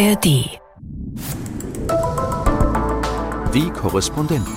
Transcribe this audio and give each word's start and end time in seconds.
ARD. 0.00 0.60
Die 3.52 3.70
Korrespondenten. 3.70 4.52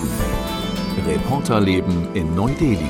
Reporterleben 1.04 2.14
in 2.14 2.32
Neu-Delhi. 2.36 2.88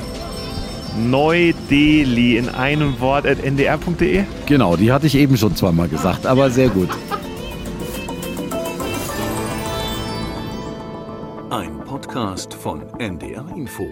Neu-Delhi 0.99 2.37
in 2.37 2.51
einem 2.51 3.01
Wort 3.01 3.25
at 3.25 3.43
ndr.de? 3.43 4.25
Genau, 4.45 4.77
die 4.77 4.93
hatte 4.93 5.07
ich 5.07 5.15
eben 5.15 5.39
schon 5.39 5.57
zweimal 5.57 5.89
gesagt, 5.89 6.27
aber 6.27 6.51
sehr 6.51 6.69
gut. 6.69 6.91
Ein 11.49 11.79
Podcast 11.87 12.53
von 12.53 12.83
NDR 12.99 13.47
Info. 13.57 13.87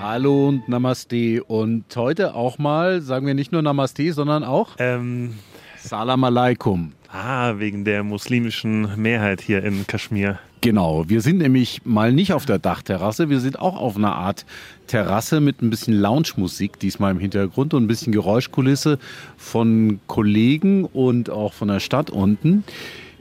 Hallo 0.00 0.48
und 0.48 0.68
Namaste. 0.70 1.44
Und 1.44 1.84
heute 1.96 2.34
auch 2.34 2.56
mal, 2.56 3.02
sagen 3.02 3.26
wir 3.26 3.34
nicht 3.34 3.52
nur 3.52 3.60
Namaste, 3.60 4.14
sondern 4.14 4.42
auch 4.42 4.70
Ähm, 4.78 5.34
Salam 5.76 6.24
Alaikum. 6.24 6.92
Ah, 7.12 7.54
wegen 7.58 7.84
der 7.84 8.02
muslimischen 8.02 9.00
Mehrheit 9.00 9.40
hier 9.40 9.64
in 9.64 9.86
Kaschmir. 9.86 10.38
Genau, 10.60 11.08
wir 11.08 11.20
sind 11.20 11.38
nämlich 11.38 11.82
mal 11.84 12.12
nicht 12.12 12.32
auf 12.32 12.44
der 12.44 12.58
Dachterrasse, 12.58 13.30
wir 13.30 13.38
sind 13.38 13.60
auch 13.60 13.76
auf 13.76 13.96
einer 13.96 14.16
Art 14.16 14.44
Terrasse 14.88 15.40
mit 15.40 15.62
ein 15.62 15.70
bisschen 15.70 15.94
Lounge-Musik 15.94 16.80
diesmal 16.80 17.12
im 17.12 17.20
Hintergrund 17.20 17.74
und 17.74 17.84
ein 17.84 17.86
bisschen 17.86 18.12
Geräuschkulisse 18.12 18.98
von 19.36 20.00
Kollegen 20.08 20.84
und 20.84 21.30
auch 21.30 21.52
von 21.52 21.68
der 21.68 21.80
Stadt 21.80 22.10
unten. 22.10 22.64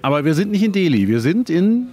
Aber 0.02 0.26
wir 0.26 0.34
sind 0.34 0.52
nicht 0.52 0.64
in 0.64 0.72
Delhi, 0.72 1.08
wir 1.08 1.20
sind 1.20 1.50
in 1.50 1.90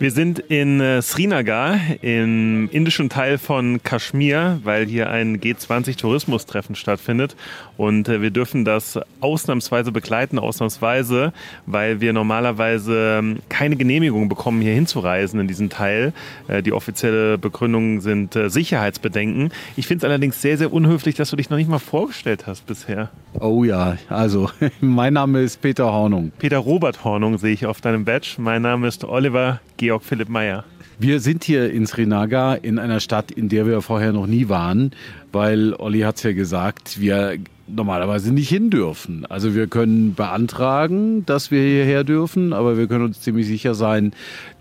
Wir 0.00 0.10
sind 0.10 0.40
in 0.40 0.80
äh, 0.80 1.00
Srinagar, 1.02 1.78
im 2.02 2.68
indischen 2.72 3.08
Teil 3.08 3.38
von 3.38 3.80
Kaschmir, 3.82 4.58
weil 4.64 4.86
hier 4.86 5.08
ein 5.08 5.38
G20-Tourismustreffen 5.38 6.74
stattfindet. 6.74 7.36
Und 7.76 8.08
äh, 8.08 8.20
wir 8.20 8.30
dürfen 8.30 8.64
das 8.64 8.98
ausnahmsweise 9.20 9.92
begleiten, 9.92 10.40
ausnahmsweise, 10.40 11.32
weil 11.66 12.00
wir 12.00 12.12
normalerweise 12.12 13.18
ähm, 13.20 13.38
keine 13.48 13.76
Genehmigung 13.76 14.28
bekommen, 14.28 14.60
hier 14.62 14.74
hinzureisen 14.74 15.38
in 15.38 15.46
diesen 15.46 15.70
Teil. 15.70 16.12
Äh, 16.48 16.62
die 16.62 16.72
offizielle 16.72 17.38
Begründung 17.38 18.00
sind 18.00 18.34
Sicherheitsbedenken. 18.34 19.52
Ich 19.76 19.86
finde 19.86 20.04
es 20.04 20.10
allerdings 20.10 20.42
sehr, 20.42 20.58
sehr 20.58 20.72
unhöflich, 20.72 21.14
dass 21.14 21.30
du 21.30 21.36
dich 21.36 21.50
noch 21.50 21.56
nicht 21.56 21.70
mal 21.70 21.78
vorgestellt 21.78 22.48
hast 22.48 22.66
bisher. 22.66 23.10
Oh 23.38 23.62
ja, 23.62 23.96
also 24.08 24.50
mein 24.80 25.14
Name 25.14 25.42
ist 25.42 25.62
Peter 25.62 25.92
Hornung. 25.92 26.32
Peter 26.38 26.58
Robert 26.58 27.04
Hornung 27.04 27.38
sehe 27.38 27.52
ich 27.52 27.66
auf 27.66 27.80
deinem 27.80 28.04
Badge. 28.04 28.36
Mein 28.38 28.62
Name 28.62 28.88
ist 28.88 29.04
Oliver 29.04 29.60
Georg 29.84 30.02
Philipp 30.02 30.30
Meyer. 30.30 30.64
Wir 30.98 31.20
sind 31.20 31.44
hier 31.44 31.70
in 31.70 31.86
Srinagar, 31.86 32.64
in 32.64 32.78
einer 32.78 33.00
Stadt, 33.00 33.30
in 33.30 33.50
der 33.50 33.66
wir 33.66 33.82
vorher 33.82 34.14
noch 34.14 34.26
nie 34.26 34.48
waren, 34.48 34.92
weil 35.30 35.74
Olli 35.74 36.00
hat 36.00 36.16
es 36.16 36.22
ja 36.22 36.32
gesagt, 36.32 37.00
wir 37.00 37.36
normalerweise 37.66 38.32
nicht 38.32 38.48
hin 38.48 38.70
dürfen. 38.70 39.26
Also 39.26 39.54
wir 39.54 39.66
können 39.66 40.14
beantragen, 40.14 41.26
dass 41.26 41.50
wir 41.50 41.60
hierher 41.60 42.02
dürfen, 42.02 42.54
aber 42.54 42.78
wir 42.78 42.86
können 42.86 43.04
uns 43.04 43.20
ziemlich 43.20 43.46
sicher 43.46 43.74
sein, 43.74 44.12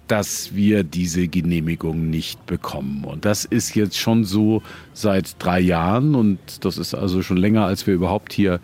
dass 0.08 0.54
wir 0.54 0.84
diese 0.84 1.30
Genehmigung 1.30 2.10
nicht 2.10 2.46
bekommen. 2.46 3.06
Und 3.06 3.24
das 3.24 3.46
ist 3.46 3.76
jetzt 3.76 3.98
schon 3.98 4.26
so 4.26 4.62
seit 4.92 5.42
drei 5.42 5.62
Jahren 5.62 6.16
und 6.16 6.66
das 6.66 6.78
ist 6.78 6.94
also 6.94 7.22
schon 7.22 7.38
länger, 7.38 7.64
als 7.64 7.88
wir 7.88 7.94
überhaupt 7.94 8.34
hier 8.34 8.60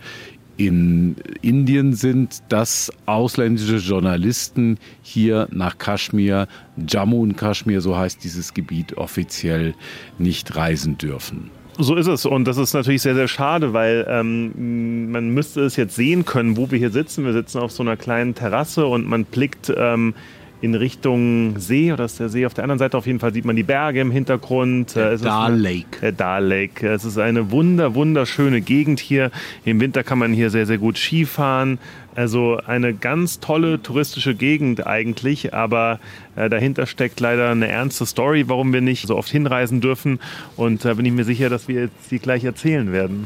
in 0.59 1.15
Indien 1.41 1.93
sind, 1.93 2.43
dass 2.49 2.91
ausländische 3.05 3.77
Journalisten 3.77 4.77
hier 5.01 5.47
nach 5.51 5.77
Kaschmir, 5.77 6.49
Jammu 6.85 7.21
und 7.21 7.37
Kaschmir, 7.37 7.79
so 7.79 7.97
heißt 7.97 8.21
dieses 8.25 8.53
Gebiet 8.53 8.97
offiziell, 8.97 9.73
nicht 10.17 10.57
reisen 10.57 10.97
dürfen. 10.97 11.49
So 11.77 11.95
ist 11.95 12.07
es 12.07 12.25
und 12.25 12.45
das 12.45 12.57
ist 12.57 12.73
natürlich 12.73 13.01
sehr, 13.01 13.15
sehr 13.15 13.29
schade, 13.29 13.71
weil 13.71 14.05
ähm, 14.09 15.09
man 15.09 15.29
müsste 15.29 15.61
es 15.61 15.77
jetzt 15.77 15.95
sehen 15.95 16.25
können, 16.25 16.57
wo 16.57 16.69
wir 16.69 16.77
hier 16.77 16.91
sitzen. 16.91 17.23
Wir 17.23 17.31
sitzen 17.31 17.59
auf 17.59 17.71
so 17.71 17.81
einer 17.81 17.95
kleinen 17.95 18.35
Terrasse 18.35 18.85
und 18.85 19.07
man 19.07 19.23
blickt 19.23 19.71
ähm, 19.77 20.13
in 20.61 20.75
Richtung 20.75 21.57
See 21.57 21.93
oder 21.93 22.03
ist 22.05 22.19
der 22.19 22.27
See 22.29 22.45
auf 22.45 22.53
der 22.53 22.65
anderen 22.65 22.79
Seite. 22.79 22.97
Auf 22.97 23.07
jeden 23.07 23.19
Fall 23.19 23.33
sieht 23.33 23.45
man 23.45 23.55
die 23.55 23.63
Berge 23.63 24.01
im 24.01 24.11
Hintergrund. 24.11 24.95
Der 24.95 25.11
Äh, 25.11 25.13
es 25.13 25.21
ist 25.21 25.25
Dal 25.25 25.53
eine- 25.53 25.61
Lake. 25.61 25.99
Der 26.01 26.11
Dal 26.11 26.45
Lake. 26.45 26.87
Es 26.87 27.05
ist 27.05 27.17
eine 27.17 27.51
wunder, 27.51 27.95
wunderschöne 27.95 28.59
Gegend 28.61 28.99
hier. 28.99 29.31
Im 29.63 29.79
Winter 29.79 30.03
kann 30.03 30.19
man 30.19 30.33
hier 30.33 30.49
sehr, 30.49 30.65
sehr 30.65 30.77
gut 30.77 30.97
Skifahren. 30.97 31.79
Also 32.15 32.57
eine 32.65 32.93
ganz 32.93 33.39
tolle 33.39 33.81
touristische 33.81 34.35
Gegend 34.35 34.85
eigentlich, 34.85 35.53
aber 35.53 35.99
äh, 36.35 36.49
dahinter 36.49 36.85
steckt 36.85 37.21
leider 37.21 37.51
eine 37.51 37.69
ernste 37.69 38.05
Story, 38.05 38.43
warum 38.49 38.73
wir 38.73 38.81
nicht 38.81 39.07
so 39.07 39.15
oft 39.15 39.29
hinreisen 39.29 39.79
dürfen. 39.79 40.19
Und 40.57 40.83
da 40.83 40.95
bin 40.95 41.05
ich 41.05 41.13
mir 41.13 41.23
sicher, 41.23 41.49
dass 41.49 41.69
wir 41.69 41.83
jetzt 41.83 42.11
die 42.11 42.19
gleich 42.19 42.43
erzählen 42.43 42.91
werden. 42.91 43.25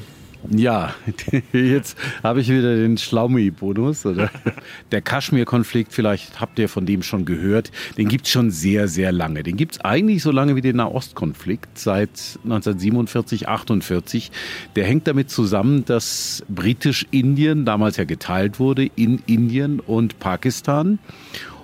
Ja, 0.49 0.93
jetzt 1.53 1.97
habe 2.21 2.41
ich 2.41 2.49
wieder 2.49 2.75
den 2.75 2.97
Schlaumi-Bonus. 2.97 4.07
Der 4.91 5.01
Kaschmir-Konflikt, 5.01 5.93
vielleicht 5.93 6.41
habt 6.41 6.59
ihr 6.59 6.69
von 6.69 6.85
dem 6.85 7.03
schon 7.03 7.25
gehört, 7.25 7.71
den 7.97 8.09
gibt 8.09 8.25
es 8.25 8.31
schon 8.31 8.51
sehr, 8.51 8.87
sehr 8.87 9.11
lange. 9.11 9.43
Den 9.43 9.57
gibt 9.57 9.75
es 9.75 9.81
eigentlich 9.81 10.21
so 10.21 10.31
lange 10.31 10.55
wie 10.55 10.61
den 10.61 10.77
Nahostkonflikt, 10.77 11.77
seit 11.77 12.39
1947, 12.43 13.47
48. 13.47 14.31
Der 14.75 14.85
hängt 14.85 15.07
damit 15.07 15.29
zusammen, 15.29 15.85
dass 15.85 16.43
Britisch-Indien 16.49 17.65
damals 17.65 17.97
ja 17.97 18.03
geteilt 18.03 18.59
wurde 18.59 18.89
in 18.95 19.21
Indien 19.25 19.79
und 19.79 20.19
Pakistan. 20.19 20.99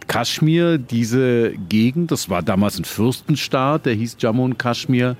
Kaschmir, 0.07 0.79
diese 0.79 1.51
Gegend, 1.69 2.11
das 2.11 2.29
war 2.29 2.41
damals 2.41 2.79
ein 2.79 2.85
Fürstenstaat, 2.85 3.85
der 3.85 3.93
hieß 3.93 4.17
Jammu 4.19 4.43
und 4.43 4.57
Kaschmir. 4.57 5.15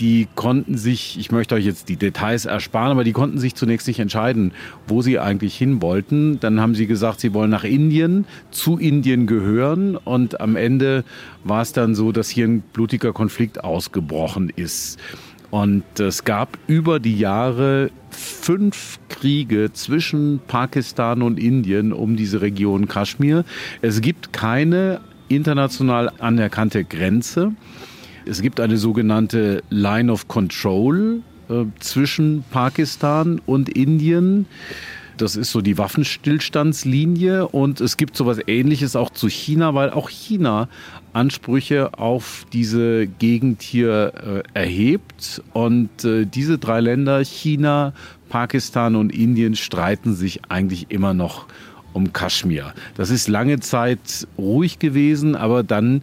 Die 0.00 0.26
konnten 0.34 0.76
sich, 0.76 1.18
ich 1.18 1.30
möchte 1.30 1.54
euch 1.54 1.64
jetzt 1.64 1.88
die 1.88 1.96
Details 1.96 2.46
ersparen, 2.46 2.90
aber 2.90 3.04
die 3.04 3.12
konnten 3.12 3.38
sich 3.38 3.54
zunächst 3.54 3.86
nicht 3.86 4.00
entscheiden, 4.00 4.52
wo 4.88 5.02
sie 5.02 5.18
eigentlich 5.18 5.56
hin 5.56 5.80
wollten. 5.80 6.40
Dann 6.40 6.60
haben 6.60 6.74
sie 6.74 6.86
gesagt, 6.86 7.20
sie 7.20 7.32
wollen 7.32 7.50
nach 7.50 7.64
Indien, 7.64 8.26
zu 8.50 8.76
Indien 8.76 9.26
gehören 9.26 9.96
und 9.96 10.40
am 10.40 10.56
Ende 10.56 11.04
war 11.44 11.62
es 11.62 11.72
dann 11.72 11.94
so, 11.94 12.10
dass 12.10 12.28
hier 12.28 12.46
ein 12.46 12.60
blutiger 12.60 13.12
Konflikt 13.12 13.62
ausgebrochen 13.62 14.50
ist. 14.54 14.98
Und 15.50 15.84
es 16.00 16.24
gab 16.24 16.58
über 16.66 16.98
die 16.98 17.16
Jahre 17.16 17.92
fünf 18.10 18.98
Kriege 19.08 19.72
zwischen 19.72 20.40
Pakistan 20.48 21.22
und 21.22 21.38
Indien 21.38 21.92
um 21.92 22.16
diese 22.16 22.40
Region 22.40 22.88
Kaschmir. 22.88 23.44
Es 23.80 24.00
gibt 24.00 24.32
keine 24.32 25.00
international 25.28 26.10
anerkannte 26.18 26.84
Grenze. 26.84 27.52
Es 28.26 28.40
gibt 28.40 28.60
eine 28.60 28.78
sogenannte 28.78 29.62
Line 29.68 30.10
of 30.10 30.28
Control 30.28 31.20
äh, 31.48 31.64
zwischen 31.80 32.44
Pakistan 32.50 33.40
und 33.44 33.68
Indien. 33.68 34.46
Das 35.16 35.36
ist 35.36 35.52
so 35.52 35.60
die 35.60 35.78
Waffenstillstandslinie 35.78 37.46
und 37.46 37.80
es 37.80 37.96
gibt 37.96 38.16
sowas 38.16 38.38
ähnliches 38.46 38.96
auch 38.96 39.10
zu 39.10 39.28
China, 39.28 39.74
weil 39.74 39.90
auch 39.90 40.08
China 40.08 40.68
Ansprüche 41.12 41.96
auf 41.98 42.46
diese 42.52 43.06
Gegend 43.06 43.62
hier 43.62 44.42
äh, 44.54 44.58
erhebt. 44.58 45.42
Und 45.52 46.04
äh, 46.04 46.24
diese 46.26 46.58
drei 46.58 46.80
Länder, 46.80 47.22
China, 47.24 47.92
Pakistan 48.28 48.96
und 48.96 49.14
Indien, 49.14 49.54
streiten 49.54 50.14
sich 50.14 50.40
eigentlich 50.48 50.86
immer 50.88 51.14
noch 51.14 51.46
um 51.92 52.12
Kaschmir. 52.12 52.74
Das 52.96 53.10
ist 53.10 53.28
lange 53.28 53.60
Zeit 53.60 54.26
ruhig 54.36 54.80
gewesen, 54.80 55.36
aber 55.36 55.62
dann 55.62 56.02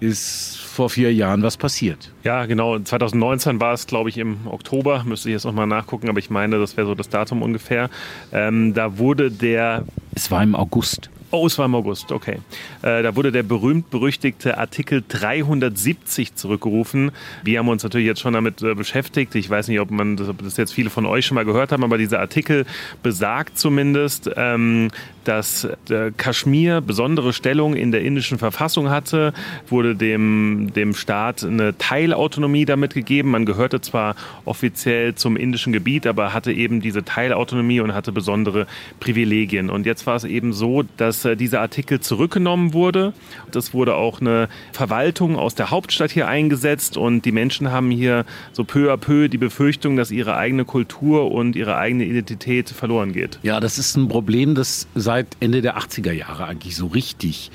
ist 0.00 0.56
vor 0.58 0.90
vier 0.90 1.12
Jahren 1.12 1.42
was 1.42 1.56
passiert. 1.56 2.12
Ja, 2.22 2.46
genau. 2.46 2.78
2019 2.78 3.60
war 3.60 3.72
es, 3.72 3.86
glaube 3.86 4.10
ich, 4.10 4.18
im 4.18 4.46
Oktober. 4.46 5.04
Müsste 5.04 5.28
ich 5.28 5.34
jetzt 5.34 5.44
nochmal 5.44 5.66
nachgucken, 5.66 6.08
aber 6.08 6.18
ich 6.18 6.30
meine, 6.30 6.58
das 6.58 6.76
wäre 6.76 6.86
so 6.86 6.94
das 6.94 7.08
Datum 7.08 7.42
ungefähr. 7.42 7.88
Ähm, 8.32 8.74
da 8.74 8.98
wurde 8.98 9.30
der 9.30 9.84
Es 10.14 10.30
war 10.30 10.42
im 10.42 10.54
August. 10.54 11.10
Oh, 11.36 11.46
es 11.46 11.58
war 11.58 11.66
im 11.66 11.74
August, 11.74 12.12
okay. 12.12 12.38
Äh, 12.82 13.02
da 13.02 13.14
wurde 13.14 13.30
der 13.30 13.42
berühmt-berüchtigte 13.42 14.56
Artikel 14.56 15.04
370 15.06 16.34
zurückgerufen. 16.34 17.10
Wir 17.44 17.58
haben 17.58 17.68
uns 17.68 17.82
natürlich 17.82 18.06
jetzt 18.06 18.20
schon 18.20 18.32
damit 18.32 18.62
äh, 18.62 18.74
beschäftigt. 18.74 19.34
Ich 19.34 19.50
weiß 19.50 19.68
nicht, 19.68 19.80
ob, 19.80 19.90
man 19.90 20.16
das, 20.16 20.30
ob 20.30 20.42
das 20.42 20.56
jetzt 20.56 20.72
viele 20.72 20.88
von 20.88 21.04
euch 21.04 21.26
schon 21.26 21.34
mal 21.34 21.44
gehört 21.44 21.72
haben, 21.72 21.84
aber 21.84 21.98
dieser 21.98 22.20
Artikel 22.20 22.64
besagt 23.02 23.58
zumindest, 23.58 24.30
ähm, 24.36 24.90
dass 25.24 25.64
äh, 25.90 26.12
Kaschmir 26.16 26.80
besondere 26.80 27.32
Stellung 27.32 27.74
in 27.74 27.90
der 27.90 28.02
indischen 28.02 28.38
Verfassung 28.38 28.88
hatte, 28.88 29.34
wurde 29.68 29.96
dem, 29.96 30.72
dem 30.74 30.94
Staat 30.94 31.44
eine 31.44 31.76
Teilautonomie 31.76 32.64
damit 32.64 32.94
gegeben. 32.94 33.32
Man 33.32 33.44
gehörte 33.44 33.80
zwar 33.80 34.14
offiziell 34.44 35.16
zum 35.16 35.36
indischen 35.36 35.72
Gebiet, 35.72 36.06
aber 36.06 36.32
hatte 36.32 36.52
eben 36.52 36.80
diese 36.80 37.04
Teilautonomie 37.04 37.80
und 37.80 37.92
hatte 37.92 38.12
besondere 38.12 38.66
Privilegien. 39.00 39.68
Und 39.68 39.84
jetzt 39.84 40.06
war 40.06 40.16
es 40.16 40.24
eben 40.24 40.52
so, 40.52 40.84
dass 40.96 41.25
äh, 41.26 41.36
dieser 41.36 41.60
Artikel 41.60 42.00
zurückgenommen 42.00 42.72
wurde. 42.72 43.12
Das 43.50 43.74
wurde 43.74 43.94
auch 43.94 44.20
eine 44.20 44.48
Verwaltung 44.72 45.36
aus 45.36 45.54
der 45.54 45.70
Hauptstadt 45.70 46.10
hier 46.10 46.28
eingesetzt 46.28 46.96
und 46.96 47.24
die 47.24 47.32
Menschen 47.32 47.70
haben 47.70 47.90
hier 47.90 48.24
so 48.52 48.64
peu 48.64 48.92
à 48.92 48.96
peu 48.96 49.28
die 49.28 49.38
Befürchtung, 49.38 49.96
dass 49.96 50.10
ihre 50.10 50.36
eigene 50.36 50.64
Kultur 50.64 51.30
und 51.30 51.56
ihre 51.56 51.76
eigene 51.76 52.04
Identität 52.04 52.70
verloren 52.70 53.12
geht. 53.12 53.38
Ja, 53.42 53.60
das 53.60 53.78
ist 53.78 53.96
ein 53.96 54.08
Problem, 54.08 54.54
das 54.54 54.86
seit 54.94 55.26
Ende 55.40 55.62
der 55.62 55.76
80er 55.76 56.12
Jahre 56.12 56.46
eigentlich 56.46 56.76
so 56.76 56.86
richtig 56.86 57.50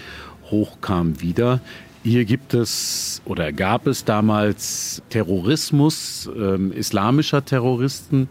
hochkam 0.49 1.21
wieder. 1.21 1.61
Hier 2.03 2.25
gibt 2.25 2.53
es 2.55 3.21
oder 3.25 3.51
gab 3.51 3.85
es 3.85 4.05
damals 4.05 5.03
Terrorismus 5.09 6.29
ähm, 6.35 6.71
islamischer 6.71 7.45
Terroristen, 7.45 8.27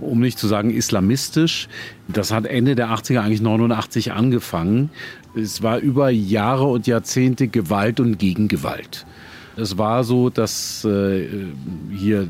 um 0.00 0.20
nicht 0.20 0.38
zu 0.38 0.46
sagen 0.46 0.70
islamistisch. 0.70 1.68
Das 2.08 2.32
hat 2.32 2.46
Ende 2.46 2.74
der 2.74 2.88
80er, 2.88 3.20
eigentlich 3.20 3.40
89 3.40 4.12
angefangen. 4.12 4.90
Es 5.36 5.62
war 5.62 5.78
über 5.78 6.10
Jahre 6.10 6.64
und 6.64 6.86
Jahrzehnte 6.86 7.48
Gewalt 7.48 8.00
und 8.00 8.18
Gegengewalt. 8.18 9.06
Es 9.56 9.78
war 9.78 10.04
so, 10.04 10.30
dass 10.30 10.84
äh, 10.84 11.28
hier 11.96 12.28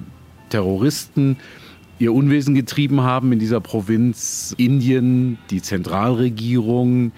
Terroristen 0.50 1.36
ihr 1.98 2.12
Unwesen 2.12 2.54
getrieben 2.54 3.02
haben 3.02 3.32
in 3.32 3.38
dieser 3.38 3.60
Provinz 3.60 4.54
Indien, 4.58 5.38
die 5.50 5.62
Zentralregierung 5.62 7.12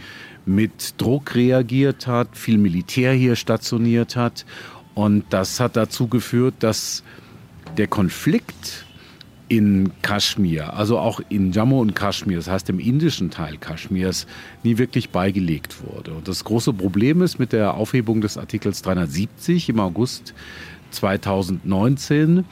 mit 0.44 0.94
Druck 0.99 1.34
reagiert 1.34 2.06
hat, 2.06 2.37
viel 2.37 2.56
Militär 2.56 3.12
hier 3.12 3.37
stationiert 3.37 4.16
hat. 4.16 4.46
Und 4.94 5.25
das 5.31 5.60
hat 5.60 5.76
dazu 5.76 6.06
geführt, 6.06 6.54
dass 6.60 7.02
der 7.76 7.88
Konflikt 7.88 8.85
in 9.48 9.93
Kaschmir, 10.02 10.75
also 10.75 10.98
auch 10.98 11.20
in 11.28 11.52
Jammu 11.52 11.81
und 11.81 11.94
Kaschmir, 11.94 12.37
das 12.37 12.48
heißt 12.48 12.69
im 12.69 12.81
indischen 12.81 13.31
Teil 13.31 13.58
Kaschmirs, 13.58 14.26
nie 14.64 14.78
wirklich 14.78 15.10
beigelegt 15.10 15.76
wurde. 15.84 16.12
Und 16.12 16.26
das 16.26 16.43
große 16.44 16.72
Problem 16.72 17.22
ist 17.22 17.38
mit 17.38 17.52
der 17.52 17.75
Aufhebung 17.75 18.20
des 18.20 18.38
Artikels 18.38 18.82
370 18.82 19.69
im 19.69 19.81
August 19.81 20.34
2019, 20.90 22.44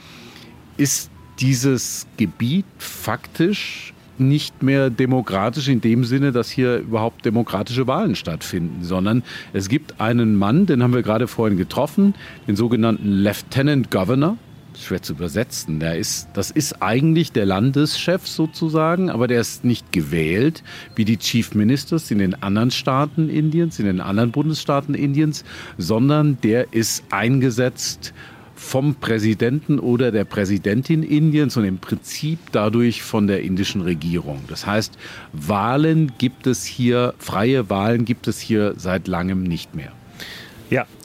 ist 0.77 1.09
dieses 1.39 2.07
Gebiet 2.17 2.65
faktisch 2.77 3.93
nicht 4.17 4.63
mehr 4.63 4.89
demokratisch 4.89 5.67
in 5.67 5.81
dem 5.81 6.05
Sinne, 6.05 6.31
dass 6.31 6.49
hier 6.49 6.77
überhaupt 6.77 7.25
demokratische 7.25 7.87
Wahlen 7.87 8.15
stattfinden, 8.15 8.83
sondern 8.83 9.23
es 9.51 9.67
gibt 9.67 9.99
einen 9.99 10.35
Mann, 10.37 10.65
den 10.65 10.81
haben 10.81 10.93
wir 10.93 11.03
gerade 11.03 11.27
vorhin 11.27 11.57
getroffen, 11.57 12.13
den 12.47 12.55
sogenannten 12.55 13.09
Lieutenant 13.09 13.91
Governor. 13.91 14.37
Schwer 14.77 15.01
zu 15.01 15.13
übersetzen. 15.13 15.79
Der 15.79 15.97
ist, 15.97 16.29
das 16.33 16.51
ist 16.51 16.81
eigentlich 16.81 17.31
der 17.31 17.45
Landeschef 17.45 18.27
sozusagen, 18.27 19.09
aber 19.09 19.27
der 19.27 19.41
ist 19.41 19.65
nicht 19.65 19.91
gewählt 19.91 20.63
wie 20.95 21.05
die 21.05 21.17
Chief 21.17 21.53
Ministers 21.55 22.11
in 22.11 22.19
den 22.19 22.35
anderen 22.41 22.71
Staaten 22.71 23.29
Indiens, 23.29 23.79
in 23.79 23.85
den 23.85 24.01
anderen 24.01 24.31
Bundesstaaten 24.31 24.95
Indiens, 24.95 25.43
sondern 25.77 26.37
der 26.41 26.73
ist 26.73 27.03
eingesetzt 27.09 28.13
vom 28.55 28.95
Präsidenten 28.95 29.79
oder 29.79 30.11
der 30.11 30.23
Präsidentin 30.23 31.03
Indiens 31.03 31.57
und 31.57 31.65
im 31.65 31.77
Prinzip 31.77 32.39
dadurch 32.51 33.03
von 33.03 33.27
der 33.27 33.41
indischen 33.41 33.81
Regierung. 33.81 34.39
Das 34.47 34.65
heißt, 34.65 34.97
Wahlen 35.33 36.13
gibt 36.17 36.47
es 36.47 36.63
hier, 36.63 37.13
freie 37.17 37.69
Wahlen 37.69 38.05
gibt 38.05 38.27
es 38.27 38.39
hier 38.39 38.73
seit 38.77 39.07
langem 39.07 39.43
nicht 39.43 39.75
mehr. 39.75 39.91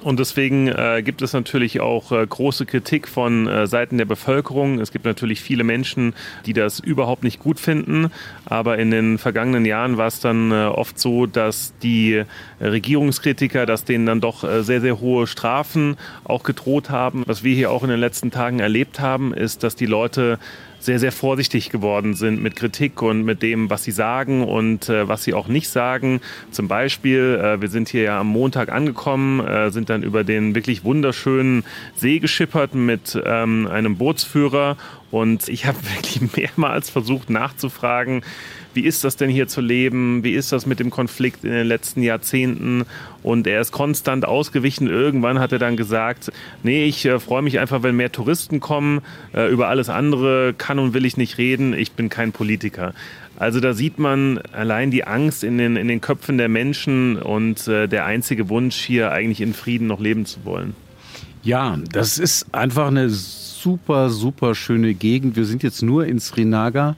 Und 0.02 0.18
deswegen 0.18 0.68
äh, 0.68 1.02
gibt 1.04 1.20
es 1.20 1.34
natürlich 1.34 1.80
auch 1.80 2.10
äh, 2.10 2.26
große 2.26 2.64
Kritik 2.64 3.06
von 3.06 3.46
äh, 3.46 3.66
Seiten 3.66 3.98
der 3.98 4.06
Bevölkerung. 4.06 4.80
Es 4.80 4.92
gibt 4.92 5.04
natürlich 5.04 5.42
viele 5.42 5.62
Menschen, 5.62 6.14
die 6.46 6.54
das 6.54 6.80
überhaupt 6.80 7.22
nicht 7.22 7.38
gut 7.38 7.60
finden. 7.60 8.10
Aber 8.46 8.78
in 8.78 8.90
den 8.90 9.18
vergangenen 9.18 9.66
Jahren 9.66 9.98
war 9.98 10.06
es 10.06 10.20
dann 10.20 10.52
äh, 10.52 10.66
oft 10.66 10.98
so, 10.98 11.26
dass 11.26 11.74
die 11.82 12.22
Regierungskritiker, 12.60 13.66
dass 13.66 13.84
denen 13.84 14.06
dann 14.06 14.22
doch 14.22 14.42
äh, 14.42 14.62
sehr, 14.62 14.80
sehr 14.80 15.00
hohe 15.00 15.26
Strafen 15.26 15.96
auch 16.24 16.44
gedroht 16.44 16.88
haben. 16.88 17.22
Was 17.26 17.44
wir 17.44 17.54
hier 17.54 17.70
auch 17.70 17.82
in 17.82 17.90
den 17.90 18.00
letzten 18.00 18.30
Tagen 18.30 18.58
erlebt 18.60 19.00
haben, 19.00 19.34
ist, 19.34 19.62
dass 19.62 19.76
die 19.76 19.86
Leute 19.86 20.38
sehr, 20.80 20.98
sehr 20.98 21.12
vorsichtig 21.12 21.70
geworden 21.70 22.14
sind 22.14 22.42
mit 22.42 22.56
Kritik 22.56 23.02
und 23.02 23.22
mit 23.22 23.42
dem, 23.42 23.70
was 23.70 23.84
sie 23.84 23.90
sagen 23.90 24.42
und 24.42 24.88
äh, 24.88 25.06
was 25.06 25.22
sie 25.22 25.34
auch 25.34 25.46
nicht 25.46 25.68
sagen. 25.68 26.20
Zum 26.50 26.68
Beispiel, 26.68 27.40
äh, 27.42 27.60
wir 27.60 27.68
sind 27.68 27.88
hier 27.88 28.02
ja 28.02 28.20
am 28.20 28.28
Montag 28.28 28.72
angekommen, 28.72 29.40
äh, 29.40 29.70
sind 29.70 29.90
dann 29.90 30.02
über 30.02 30.24
den 30.24 30.54
wirklich 30.54 30.82
wunderschönen 30.84 31.64
See 31.96 32.18
geschippert 32.18 32.74
mit 32.74 33.20
ähm, 33.24 33.68
einem 33.68 33.96
Bootsführer 33.96 34.76
und 35.10 35.48
ich 35.48 35.66
habe 35.66 35.78
wirklich 35.94 36.36
mehrmals 36.36 36.90
versucht 36.90 37.30
nachzufragen, 37.30 38.22
wie 38.74 38.84
ist 38.84 39.04
das 39.04 39.16
denn 39.16 39.30
hier 39.30 39.48
zu 39.48 39.60
leben? 39.60 40.22
Wie 40.24 40.32
ist 40.32 40.52
das 40.52 40.66
mit 40.66 40.80
dem 40.80 40.90
Konflikt 40.90 41.44
in 41.44 41.50
den 41.50 41.66
letzten 41.66 42.02
Jahrzehnten? 42.02 42.84
Und 43.22 43.46
er 43.46 43.60
ist 43.60 43.72
konstant 43.72 44.24
ausgewichen. 44.24 44.86
Irgendwann 44.86 45.38
hat 45.38 45.52
er 45.52 45.58
dann 45.58 45.76
gesagt, 45.76 46.32
nee, 46.62 46.84
ich 46.84 47.04
äh, 47.04 47.18
freue 47.18 47.42
mich 47.42 47.58
einfach, 47.58 47.82
wenn 47.82 47.96
mehr 47.96 48.12
Touristen 48.12 48.60
kommen. 48.60 49.00
Äh, 49.34 49.50
über 49.50 49.68
alles 49.68 49.88
andere 49.88 50.54
kann 50.56 50.78
und 50.78 50.94
will 50.94 51.04
ich 51.04 51.16
nicht 51.16 51.38
reden. 51.38 51.74
Ich 51.74 51.92
bin 51.92 52.08
kein 52.08 52.32
Politiker. 52.32 52.94
Also 53.36 53.58
da 53.58 53.72
sieht 53.72 53.98
man 53.98 54.38
allein 54.52 54.90
die 54.90 55.04
Angst 55.04 55.44
in 55.44 55.56
den, 55.56 55.76
in 55.76 55.88
den 55.88 56.00
Köpfen 56.00 56.36
der 56.36 56.48
Menschen 56.48 57.16
und 57.16 57.66
äh, 57.68 57.88
der 57.88 58.04
einzige 58.04 58.48
Wunsch, 58.50 58.76
hier 58.76 59.12
eigentlich 59.12 59.40
in 59.40 59.54
Frieden 59.54 59.86
noch 59.86 59.98
leben 59.98 60.26
zu 60.26 60.44
wollen. 60.44 60.74
Ja, 61.42 61.78
das 61.90 62.18
ist 62.18 62.54
einfach 62.54 62.88
eine 62.88 63.08
super, 63.62 64.10
super 64.10 64.54
schöne 64.54 64.94
Gegend. 64.94 65.36
Wir 65.36 65.44
sind 65.44 65.62
jetzt 65.62 65.82
nur 65.82 66.06
in 66.06 66.18
Srinagar 66.18 66.96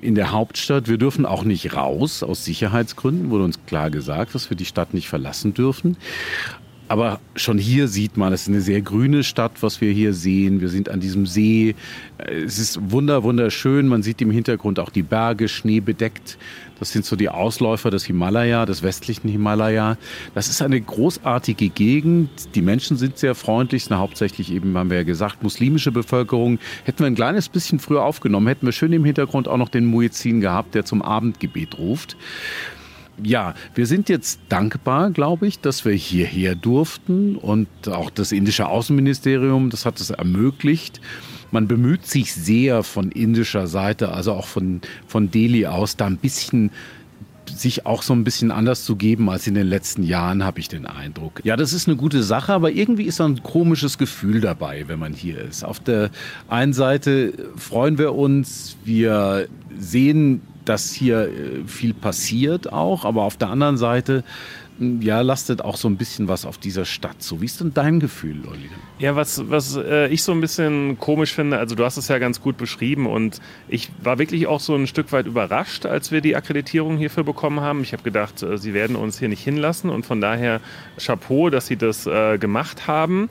in 0.00 0.14
der 0.14 0.32
Hauptstadt. 0.32 0.88
Wir 0.88 0.98
dürfen 0.98 1.26
auch 1.26 1.44
nicht 1.44 1.74
raus 1.74 2.22
aus 2.22 2.44
Sicherheitsgründen, 2.44 3.30
wurde 3.30 3.44
uns 3.44 3.58
klar 3.66 3.90
gesagt, 3.90 4.34
dass 4.34 4.50
wir 4.50 4.56
die 4.56 4.64
Stadt 4.64 4.94
nicht 4.94 5.08
verlassen 5.08 5.54
dürfen. 5.54 5.96
Aber 6.88 7.20
schon 7.36 7.56
hier 7.56 7.86
sieht 7.86 8.16
man, 8.16 8.32
es 8.32 8.42
ist 8.42 8.48
eine 8.48 8.60
sehr 8.60 8.82
grüne 8.82 9.22
Stadt, 9.22 9.52
was 9.60 9.80
wir 9.80 9.92
hier 9.92 10.12
sehen. 10.12 10.60
Wir 10.60 10.68
sind 10.68 10.88
an 10.88 10.98
diesem 10.98 11.24
See. 11.24 11.76
Es 12.18 12.58
ist 12.58 12.90
wunder, 12.90 13.22
wunderschön. 13.22 13.86
Man 13.86 14.02
sieht 14.02 14.20
im 14.20 14.32
Hintergrund 14.32 14.80
auch 14.80 14.90
die 14.90 15.04
Berge, 15.04 15.46
schneebedeckt. 15.46 16.36
Das 16.80 16.90
sind 16.90 17.04
so 17.04 17.14
die 17.14 17.28
Ausläufer 17.28 17.90
des 17.90 18.04
Himalaya, 18.04 18.66
des 18.66 18.82
westlichen 18.82 19.28
Himalaya. 19.28 19.96
Das 20.34 20.48
ist 20.48 20.62
eine 20.62 20.80
großartige 20.80 21.68
Gegend. 21.68 22.30
Die 22.54 22.62
Menschen 22.62 22.96
sind 22.96 23.18
sehr 23.18 23.34
freundlich, 23.34 23.84
sind 23.84 23.96
hauptsächlich 23.96 24.50
eben, 24.52 24.76
haben 24.76 24.90
wir 24.90 24.98
ja 24.98 25.04
gesagt, 25.04 25.42
muslimische 25.42 25.92
Bevölkerung. 25.92 26.58
Hätten 26.84 27.00
wir 27.00 27.06
ein 27.06 27.14
kleines 27.14 27.48
bisschen 27.48 27.78
früher 27.78 28.02
aufgenommen, 28.02 28.48
hätten 28.48 28.66
wir 28.66 28.72
schön 28.72 28.92
im 28.92 29.04
Hintergrund 29.04 29.46
auch 29.46 29.58
noch 29.58 29.68
den 29.68 29.86
Muezzin 29.86 30.40
gehabt, 30.40 30.74
der 30.74 30.84
zum 30.84 31.02
Abendgebet 31.02 31.78
ruft 31.78 32.16
ja, 33.22 33.54
wir 33.74 33.86
sind 33.86 34.08
jetzt 34.08 34.40
dankbar, 34.48 35.10
glaube 35.10 35.46
ich, 35.46 35.60
dass 35.60 35.84
wir 35.84 35.92
hierher 35.92 36.54
durften 36.54 37.36
und 37.36 37.68
auch 37.88 38.10
das 38.10 38.32
indische 38.32 38.66
Außenministerium, 38.66 39.70
das 39.70 39.84
hat 39.86 40.00
es 40.00 40.10
ermöglicht. 40.10 41.00
Man 41.50 41.68
bemüht 41.68 42.06
sich 42.06 42.32
sehr 42.32 42.82
von 42.82 43.10
indischer 43.10 43.66
Seite, 43.66 44.12
also 44.12 44.32
auch 44.32 44.46
von, 44.46 44.80
von 45.06 45.30
Delhi 45.30 45.66
aus, 45.66 45.96
da 45.96 46.06
ein 46.06 46.16
bisschen 46.16 46.70
sich 47.56 47.86
auch 47.86 48.02
so 48.02 48.12
ein 48.12 48.24
bisschen 48.24 48.50
anders 48.50 48.84
zu 48.84 48.96
geben 48.96 49.28
als 49.28 49.46
in 49.46 49.54
den 49.54 49.66
letzten 49.66 50.02
Jahren, 50.02 50.44
habe 50.44 50.60
ich 50.60 50.68
den 50.68 50.86
Eindruck. 50.86 51.40
Ja, 51.44 51.56
das 51.56 51.72
ist 51.72 51.88
eine 51.88 51.96
gute 51.96 52.22
Sache, 52.22 52.52
aber 52.52 52.70
irgendwie 52.70 53.04
ist 53.04 53.20
da 53.20 53.26
ein 53.26 53.42
komisches 53.42 53.98
Gefühl 53.98 54.40
dabei, 54.40 54.84
wenn 54.86 54.98
man 54.98 55.12
hier 55.12 55.40
ist. 55.40 55.64
Auf 55.64 55.80
der 55.80 56.10
einen 56.48 56.72
Seite 56.72 57.32
freuen 57.56 57.98
wir 57.98 58.14
uns, 58.14 58.76
wir 58.84 59.48
sehen, 59.78 60.42
dass 60.70 60.92
hier 60.92 61.22
äh, 61.22 61.64
viel 61.66 61.94
passiert 61.94 62.72
auch, 62.72 63.04
aber 63.04 63.22
auf 63.24 63.36
der 63.36 63.48
anderen 63.48 63.76
Seite 63.76 64.22
ja, 64.78 65.20
lastet 65.20 65.62
auch 65.62 65.76
so 65.76 65.88
ein 65.88 65.96
bisschen 65.96 66.28
was 66.28 66.46
auf 66.46 66.56
dieser 66.56 66.84
Stadt. 66.84 67.22
So, 67.22 67.42
wie 67.42 67.44
ist 67.44 67.60
denn 67.60 67.74
dein 67.74 67.98
Gefühl, 67.98 68.46
Olli? 68.48 68.70
Ja, 69.00 69.16
was, 69.16 69.50
was 69.50 69.76
äh, 69.76 70.06
ich 70.08 70.22
so 70.22 70.30
ein 70.32 70.40
bisschen 70.40 70.96
komisch 70.96 71.34
finde, 71.34 71.58
also 71.58 71.74
du 71.74 71.84
hast 71.84 71.96
es 71.96 72.06
ja 72.06 72.18
ganz 72.18 72.40
gut 72.40 72.56
beschrieben 72.56 73.06
und 73.06 73.40
ich 73.68 73.90
war 74.02 74.18
wirklich 74.18 74.46
auch 74.46 74.60
so 74.60 74.76
ein 74.76 74.86
Stück 74.86 75.10
weit 75.10 75.26
überrascht, 75.26 75.86
als 75.86 76.12
wir 76.12 76.20
die 76.20 76.36
Akkreditierung 76.36 76.96
hierfür 76.96 77.24
bekommen 77.24 77.60
haben. 77.60 77.82
Ich 77.82 77.92
habe 77.92 78.04
gedacht, 78.04 78.42
äh, 78.42 78.56
sie 78.56 78.72
werden 78.72 78.94
uns 78.94 79.18
hier 79.18 79.28
nicht 79.28 79.42
hinlassen 79.42 79.90
und 79.90 80.06
von 80.06 80.20
daher 80.20 80.60
Chapeau, 80.98 81.50
dass 81.50 81.66
sie 81.66 81.76
das 81.76 82.06
äh, 82.06 82.38
gemacht 82.38 82.86
haben. 82.86 83.28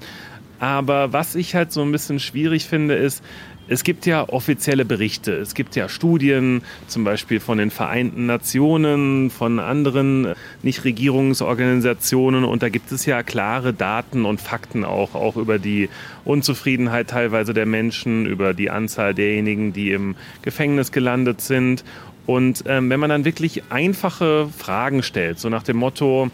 Aber 0.60 1.14
was 1.14 1.36
ich 1.36 1.56
halt 1.56 1.72
so 1.72 1.82
ein 1.82 1.92
bisschen 1.94 2.20
schwierig 2.20 2.66
finde, 2.68 2.96
ist, 2.96 3.24
es 3.70 3.84
gibt 3.84 4.08
ja 4.08 4.28
offizielle 4.28 4.84
Berichte, 4.84 5.34
es 5.34 5.54
gibt 5.54 5.76
ja 5.76 5.88
Studien, 5.90 6.64
zum 6.88 7.04
Beispiel 7.04 7.40
von 7.40 7.60
den 7.60 7.70
Vereinten 7.70 8.26
Nationen, 8.26 9.30
von 9.30 9.60
anderen 9.60 10.34
Nichtregierungsorganisationen 10.64 12.46
und 12.46 12.64
da 12.64 12.70
gibt 12.70 12.92
es 12.92 13.06
ja 13.06 13.22
klare 13.22 13.72
Daten 13.72 14.26
und 14.26 14.42
Fakten 14.42 14.84
auch, 14.84 15.14
auch 15.14 15.38
über 15.38 15.60
die 15.60 15.88
Unzufriedenheit 16.26 17.12
teilweise 17.12 17.54
der 17.54 17.68
Menschen, 17.68 18.26
über 18.26 18.56
die 18.56 18.72
Anzahl 18.72 19.14
derjenigen, 19.14 19.72
die 19.72 19.92
im 19.92 20.16
Gefängnis 20.42 20.92
gelandet 20.92 21.42
sind. 21.42 21.84
Und 22.26 22.64
ähm, 22.68 22.90
wenn 22.90 23.00
man 23.00 23.10
dann 23.12 23.26
wirklich 23.26 23.64
einfache 23.70 24.50
Fragen 24.56 25.04
stellt, 25.04 25.40
so 25.40 25.50
nach 25.50 25.64
dem 25.64 25.78
Motto, 25.78 26.32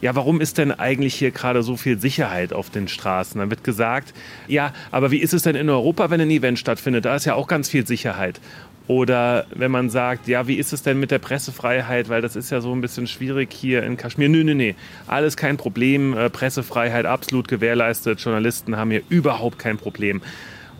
ja, 0.00 0.14
warum 0.14 0.40
ist 0.40 0.58
denn 0.58 0.72
eigentlich 0.72 1.14
hier 1.14 1.30
gerade 1.30 1.62
so 1.62 1.76
viel 1.76 1.98
Sicherheit 1.98 2.52
auf 2.52 2.70
den 2.70 2.88
Straßen? 2.88 3.38
Dann 3.38 3.50
wird 3.50 3.64
gesagt, 3.64 4.14
ja, 4.46 4.72
aber 4.90 5.10
wie 5.10 5.18
ist 5.18 5.34
es 5.34 5.42
denn 5.42 5.56
in 5.56 5.68
Europa, 5.68 6.10
wenn 6.10 6.20
ein 6.20 6.30
Event 6.30 6.58
stattfindet? 6.58 7.04
Da 7.04 7.16
ist 7.16 7.24
ja 7.24 7.34
auch 7.34 7.48
ganz 7.48 7.68
viel 7.68 7.86
Sicherheit. 7.86 8.40
Oder 8.88 9.44
wenn 9.54 9.70
man 9.70 9.90
sagt, 9.90 10.28
ja, 10.28 10.48
wie 10.48 10.54
ist 10.54 10.72
es 10.72 10.82
denn 10.82 10.98
mit 10.98 11.10
der 11.10 11.18
Pressefreiheit? 11.18 12.08
Weil 12.08 12.22
das 12.22 12.36
ist 12.36 12.50
ja 12.50 12.62
so 12.62 12.72
ein 12.72 12.80
bisschen 12.80 13.06
schwierig 13.06 13.52
hier 13.52 13.82
in 13.82 13.98
Kaschmir. 13.98 14.30
Nö, 14.30 14.42
nö, 14.44 14.54
nö. 14.54 14.72
Alles 15.06 15.36
kein 15.36 15.58
Problem. 15.58 16.16
Äh, 16.16 16.30
Pressefreiheit 16.30 17.04
absolut 17.04 17.48
gewährleistet. 17.48 18.18
Journalisten 18.20 18.76
haben 18.76 18.90
hier 18.90 19.02
überhaupt 19.10 19.58
kein 19.58 19.76
Problem. 19.76 20.22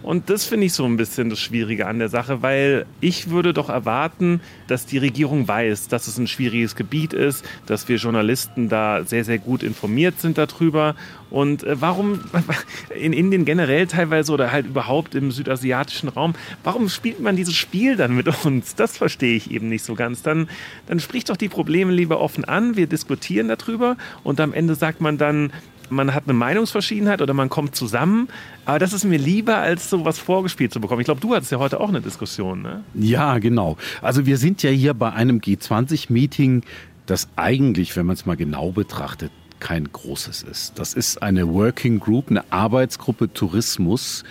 Und 0.09 0.31
das 0.31 0.47
finde 0.47 0.65
ich 0.65 0.73
so 0.73 0.87
ein 0.87 0.97
bisschen 0.97 1.29
das 1.29 1.39
Schwierige 1.39 1.87
an 1.87 1.99
der 1.99 2.09
Sache, 2.09 2.41
weil 2.41 2.87
ich 3.03 3.29
würde 3.29 3.53
doch 3.53 3.69
erwarten, 3.69 4.41
dass 4.67 4.87
die 4.87 4.97
Regierung 4.97 5.47
weiß, 5.47 5.89
dass 5.89 6.09
es 6.09 6.17
ein 6.17 6.27
schwieriges 6.27 6.77
Gebiet 6.77 7.13
ist, 7.13 7.45
dass 7.67 7.91
wir 7.91 7.99
Journalisten 7.99 8.71
da 8.71 9.05
sehr, 9.05 9.23
sehr 9.23 9.37
gut 9.37 9.63
informiert 9.63 10.19
sind 10.19 10.39
darüber. 10.39 10.95
Und 11.29 11.63
äh, 11.63 11.79
warum 11.79 12.21
in 12.99 13.13
Indien 13.13 13.45
generell 13.45 13.87
teilweise 13.87 14.33
oder 14.33 14.51
halt 14.51 14.65
überhaupt 14.65 15.15
im 15.15 15.31
südasiatischen 15.31 16.09
Raum, 16.09 16.35
warum 16.65 16.89
spielt 16.89 17.21
man 17.21 17.37
dieses 17.37 17.55
Spiel 17.55 17.95
dann 17.97 18.17
mit 18.17 18.29
uns? 18.47 18.77
Das 18.77 18.97
verstehe 18.97 19.37
ich 19.37 19.51
eben 19.51 19.69
nicht 19.69 19.85
so 19.85 19.95
ganz. 19.95 20.23
Dann, 20.23 20.49
dann 20.87 21.01
spricht 21.01 21.29
doch 21.29 21.37
die 21.37 21.51
Probleme 21.51 21.93
lieber 21.93 22.19
offen 22.19 22.47
an, 22.47 22.77
wir 22.77 22.87
diskutieren 22.87 23.49
darüber 23.49 23.99
und 24.25 24.41
am 24.41 24.55
Ende 24.55 24.75
sagt 24.75 25.03
man 25.03 25.19
dann, 25.19 25.53
man 25.91 26.15
hat 26.15 26.25
eine 26.25 26.35
Meinungsverschiedenheit 26.35 27.23
oder 27.23 27.35
man 27.35 27.49
kommt 27.49 27.75
zusammen. 27.75 28.29
Aber 28.65 28.79
das 28.79 28.93
ist 28.93 29.05
mir 29.05 29.19
lieber, 29.19 29.59
als 29.59 29.91
so 29.91 30.05
was 30.05 30.19
vorgespielt 30.19 30.73
zu 30.73 30.81
bekommen. 30.81 31.01
Ich 31.01 31.07
glaube, 31.07 31.21
du 31.21 31.35
hattest 31.35 31.53
ja 31.53 31.59
heute 31.59 31.81
auch 31.81 31.89
eine 31.89 32.01
Diskussion, 32.01 32.63
ne? 32.63 32.85
Ja, 32.95 33.39
genau. 33.39 33.77
Also 34.03 34.27
wir 34.27 34.39
sind 34.39 34.63
ja 34.63 34.71
hier 34.71 34.95
bei 34.95 35.13
einem 35.13 35.39
G20-Meeting, 35.39 36.63
das 37.07 37.29
eigentlich, 37.37 37.97
wenn 37.97 38.07
man 38.07 38.15
es 38.15 38.27
mal 38.27 38.37
genau 38.37 38.73
betrachtet, 38.73 39.31
kein 39.61 39.91
großes 39.91 40.43
ist. 40.43 40.79
Das 40.79 40.95
ist 40.95 41.23
eine 41.23 41.49
Working 41.49 41.99
Group, 41.99 42.31
eine 42.31 42.45
Arbeitsgruppe 42.53 43.33
Tourismus. 43.33 44.25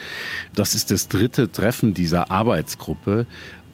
Das 0.56 0.76
ist 0.76 0.92
das 0.92 1.08
dritte 1.08 1.52
Treffen 1.52 1.94
dieser 1.94 2.32
Arbeitsgruppe. 2.32 3.26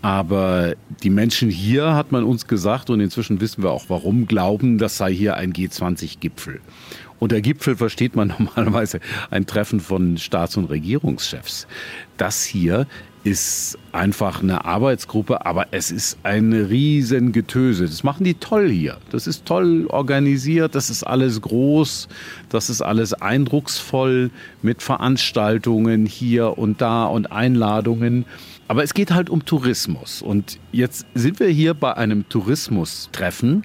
Aber 0.01 0.73
die 1.01 1.09
Menschen 1.09 1.49
hier, 1.49 1.93
hat 1.93 2.11
man 2.11 2.25
uns 2.25 2.47
gesagt, 2.47 2.89
und 2.89 2.99
inzwischen 2.99 3.39
wissen 3.39 3.63
wir 3.63 3.71
auch 3.71 3.85
warum, 3.87 4.27
glauben, 4.27 4.77
das 4.77 4.97
sei 4.97 5.13
hier 5.13 5.37
ein 5.37 5.53
G20-Gipfel. 5.53 6.59
Unter 7.20 7.41
Gipfel 7.41 7.75
versteht 7.75 8.15
man 8.15 8.34
normalerweise 8.39 9.00
ein 9.32 9.46
Treffen 9.46 9.79
von 9.79 10.17
Staats- 10.17 10.58
und 10.58 10.65
Regierungschefs. 10.65 11.67
Das 12.17 12.43
hier 12.43 12.88
ist 13.24 13.77
einfach 13.93 14.43
eine 14.43 14.65
Arbeitsgruppe, 14.65 15.46
aber 15.46 15.67
es 15.72 15.91
ist 15.91 16.17
ein 16.24 16.51
Riesengetöse. 16.51 17.86
Das 17.86 18.03
machen 18.03 18.25
die 18.25 18.34
toll 18.34 18.70
hier. 18.70 18.98
Das 19.12 19.27
ist 19.27 19.46
toll 19.46 19.86
organisiert, 19.88 20.75
das 20.75 20.89
ist 20.89 21.03
alles 21.03 21.39
groß, 21.39 22.10
das 22.50 22.70
ist 22.70 22.82
alles 22.82 23.13
eindrucksvoll 23.13 24.29
mit 24.62 24.82
Veranstaltungen 24.84 26.05
hier 26.05 26.58
und 26.58 26.82
da 26.82 27.05
und 27.05 27.32
Einladungen. 27.32 28.25
Aber 28.67 28.84
es 28.84 28.93
geht 28.93 29.12
halt 29.12 29.29
um 29.29 29.46
Tourismus. 29.46 30.22
Und 30.22 30.60
jetzt 30.72 31.05
sind 31.13 31.39
wir 31.39 31.48
hier 31.48 31.74
bei 31.74 31.96
einem 31.96 32.27
Tourismustreffen 32.27 33.63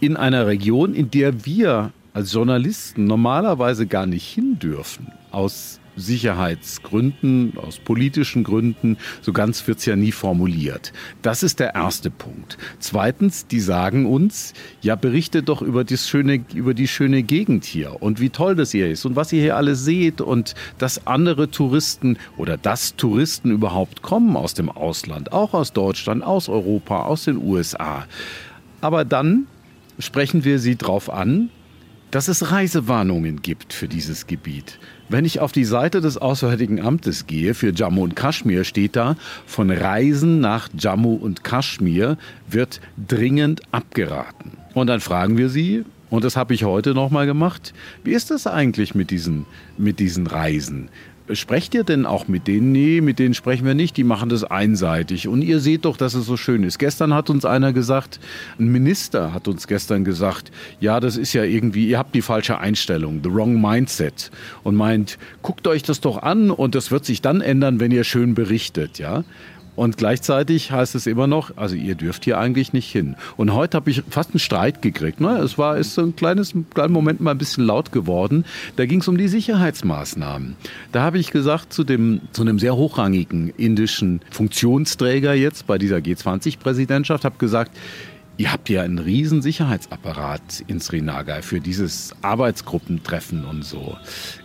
in 0.00 0.16
einer 0.16 0.46
Region, 0.46 0.94
in 0.94 1.10
der 1.10 1.44
wir 1.44 1.92
als 2.12 2.32
Journalisten 2.32 3.04
normalerweise 3.04 3.86
gar 3.86 4.06
nicht 4.06 4.26
hin 4.26 4.58
dürfen. 4.58 5.12
Aus 5.30 5.80
Sicherheitsgründen, 5.96 7.54
aus 7.56 7.78
politischen 7.78 8.44
Gründen. 8.44 8.96
So 9.20 9.32
ganz 9.32 9.66
wird 9.66 9.78
es 9.78 9.86
ja 9.86 9.96
nie 9.96 10.12
formuliert. 10.12 10.92
Das 11.22 11.42
ist 11.42 11.60
der 11.60 11.74
erste 11.74 12.10
Punkt. 12.10 12.58
Zweitens, 12.78 13.46
die 13.46 13.60
sagen 13.60 14.06
uns, 14.06 14.54
ja, 14.80 14.96
berichtet 14.96 15.48
doch 15.48 15.62
über, 15.62 15.84
das 15.84 16.08
schöne, 16.08 16.44
über 16.54 16.74
die 16.74 16.88
schöne 16.88 17.22
Gegend 17.22 17.64
hier 17.64 18.02
und 18.02 18.20
wie 18.20 18.30
toll 18.30 18.54
das 18.54 18.70
hier 18.72 18.90
ist 18.90 19.04
und 19.04 19.16
was 19.16 19.32
ihr 19.32 19.42
hier 19.42 19.56
alles 19.56 19.84
seht 19.84 20.20
und 20.20 20.54
dass 20.78 21.06
andere 21.06 21.50
Touristen 21.50 22.18
oder 22.36 22.56
dass 22.56 22.96
Touristen 22.96 23.50
überhaupt 23.50 24.02
kommen 24.02 24.36
aus 24.36 24.54
dem 24.54 24.70
Ausland, 24.70 25.32
auch 25.32 25.54
aus 25.54 25.72
Deutschland, 25.72 26.22
aus 26.24 26.48
Europa, 26.48 27.02
aus 27.02 27.24
den 27.24 27.36
USA. 27.36 28.06
Aber 28.80 29.04
dann 29.04 29.46
sprechen 29.98 30.44
wir 30.44 30.58
sie 30.58 30.76
darauf 30.76 31.10
an, 31.10 31.50
dass 32.10 32.28
es 32.28 32.50
Reisewarnungen 32.50 33.42
gibt 33.42 33.72
für 33.72 33.88
dieses 33.88 34.26
Gebiet. 34.26 34.78
Wenn 35.08 35.24
ich 35.24 35.40
auf 35.40 35.52
die 35.52 35.64
Seite 35.64 36.00
des 36.00 36.18
Auswärtigen 36.18 36.80
Amtes 36.80 37.26
gehe, 37.26 37.54
für 37.54 37.72
Jammu 37.72 38.02
und 38.02 38.16
Kaschmir 38.16 38.64
steht 38.64 38.96
da, 38.96 39.16
von 39.46 39.70
Reisen 39.70 40.40
nach 40.40 40.68
Jammu 40.76 41.14
und 41.14 41.44
Kaschmir 41.44 42.16
wird 42.48 42.80
dringend 43.08 43.62
abgeraten. 43.72 44.52
Und 44.74 44.86
dann 44.86 45.00
fragen 45.00 45.36
wir 45.36 45.48
sie, 45.48 45.84
und 46.10 46.24
das 46.24 46.36
habe 46.36 46.54
ich 46.54 46.64
heute 46.64 46.92
nochmal 46.92 47.26
gemacht, 47.26 47.72
wie 48.02 48.12
ist 48.12 48.30
das 48.30 48.46
eigentlich 48.46 48.94
mit 48.94 49.10
diesen, 49.10 49.46
mit 49.78 50.00
diesen 50.00 50.26
Reisen? 50.26 50.88
Sprecht 51.34 51.74
ihr 51.74 51.84
denn 51.84 52.06
auch 52.06 52.28
mit 52.28 52.46
denen? 52.46 52.72
Nee, 52.72 53.00
mit 53.00 53.18
denen 53.18 53.34
sprechen 53.34 53.66
wir 53.66 53.74
nicht. 53.74 53.96
Die 53.96 54.04
machen 54.04 54.28
das 54.28 54.44
einseitig. 54.44 55.28
Und 55.28 55.42
ihr 55.42 55.60
seht 55.60 55.84
doch, 55.84 55.96
dass 55.96 56.14
es 56.14 56.26
so 56.26 56.36
schön 56.36 56.62
ist. 56.62 56.78
Gestern 56.78 57.14
hat 57.14 57.30
uns 57.30 57.44
einer 57.44 57.72
gesagt, 57.72 58.20
ein 58.58 58.68
Minister 58.68 59.32
hat 59.32 59.48
uns 59.48 59.66
gestern 59.66 60.04
gesagt, 60.04 60.50
ja, 60.80 61.00
das 61.00 61.16
ist 61.16 61.32
ja 61.32 61.44
irgendwie, 61.44 61.88
ihr 61.88 61.98
habt 61.98 62.14
die 62.14 62.22
falsche 62.22 62.58
Einstellung, 62.58 63.20
the 63.22 63.32
wrong 63.32 63.60
mindset. 63.60 64.30
Und 64.62 64.76
meint, 64.76 65.18
guckt 65.42 65.66
euch 65.66 65.82
das 65.82 66.00
doch 66.00 66.22
an 66.22 66.50
und 66.50 66.74
das 66.74 66.90
wird 66.90 67.04
sich 67.04 67.22
dann 67.22 67.40
ändern, 67.40 67.80
wenn 67.80 67.90
ihr 67.90 68.04
schön 68.04 68.34
berichtet, 68.34 68.98
ja. 68.98 69.24
Und 69.76 69.96
gleichzeitig 69.96 70.72
heißt 70.72 70.94
es 70.94 71.06
immer 71.06 71.26
noch, 71.26 71.56
also 71.56 71.74
ihr 71.74 71.94
dürft 71.94 72.24
hier 72.24 72.38
eigentlich 72.38 72.72
nicht 72.72 72.90
hin. 72.90 73.16
Und 73.36 73.54
heute 73.54 73.76
habe 73.76 73.90
ich 73.90 74.02
fast 74.10 74.30
einen 74.30 74.40
Streit 74.40 74.82
gekriegt. 74.82 75.20
Ne? 75.20 75.38
Es 75.38 75.58
war 75.58 75.76
ist 75.78 75.94
so 75.94 76.02
ein 76.02 76.16
kleines 76.16 76.54
kleinen 76.74 76.92
Moment 76.92 77.20
mal 77.20 77.30
ein 77.30 77.38
bisschen 77.38 77.64
laut 77.64 77.92
geworden. 77.92 78.44
Da 78.76 78.86
ging 78.86 79.00
es 79.00 79.08
um 79.08 79.16
die 79.16 79.28
Sicherheitsmaßnahmen. 79.28 80.56
Da 80.92 81.02
habe 81.02 81.18
ich 81.18 81.30
gesagt 81.30 81.72
zu 81.72 81.84
dem 81.84 82.20
zu 82.32 82.42
einem 82.42 82.58
sehr 82.58 82.76
hochrangigen 82.76 83.52
indischen 83.56 84.20
Funktionsträger 84.30 85.34
jetzt 85.34 85.66
bei 85.66 85.78
dieser 85.78 85.98
G20-Präsidentschaft, 85.98 87.24
habe 87.24 87.38
gesagt, 87.38 87.72
Ihr 88.40 88.50
habt 88.50 88.70
ja 88.70 88.80
einen 88.80 88.98
riesen 88.98 89.42
Sicherheitsapparat 89.42 90.64
in 90.66 90.80
Srinagar 90.80 91.42
für 91.42 91.60
dieses 91.60 92.14
Arbeitsgruppentreffen 92.22 93.44
und 93.44 93.66
so. 93.66 93.98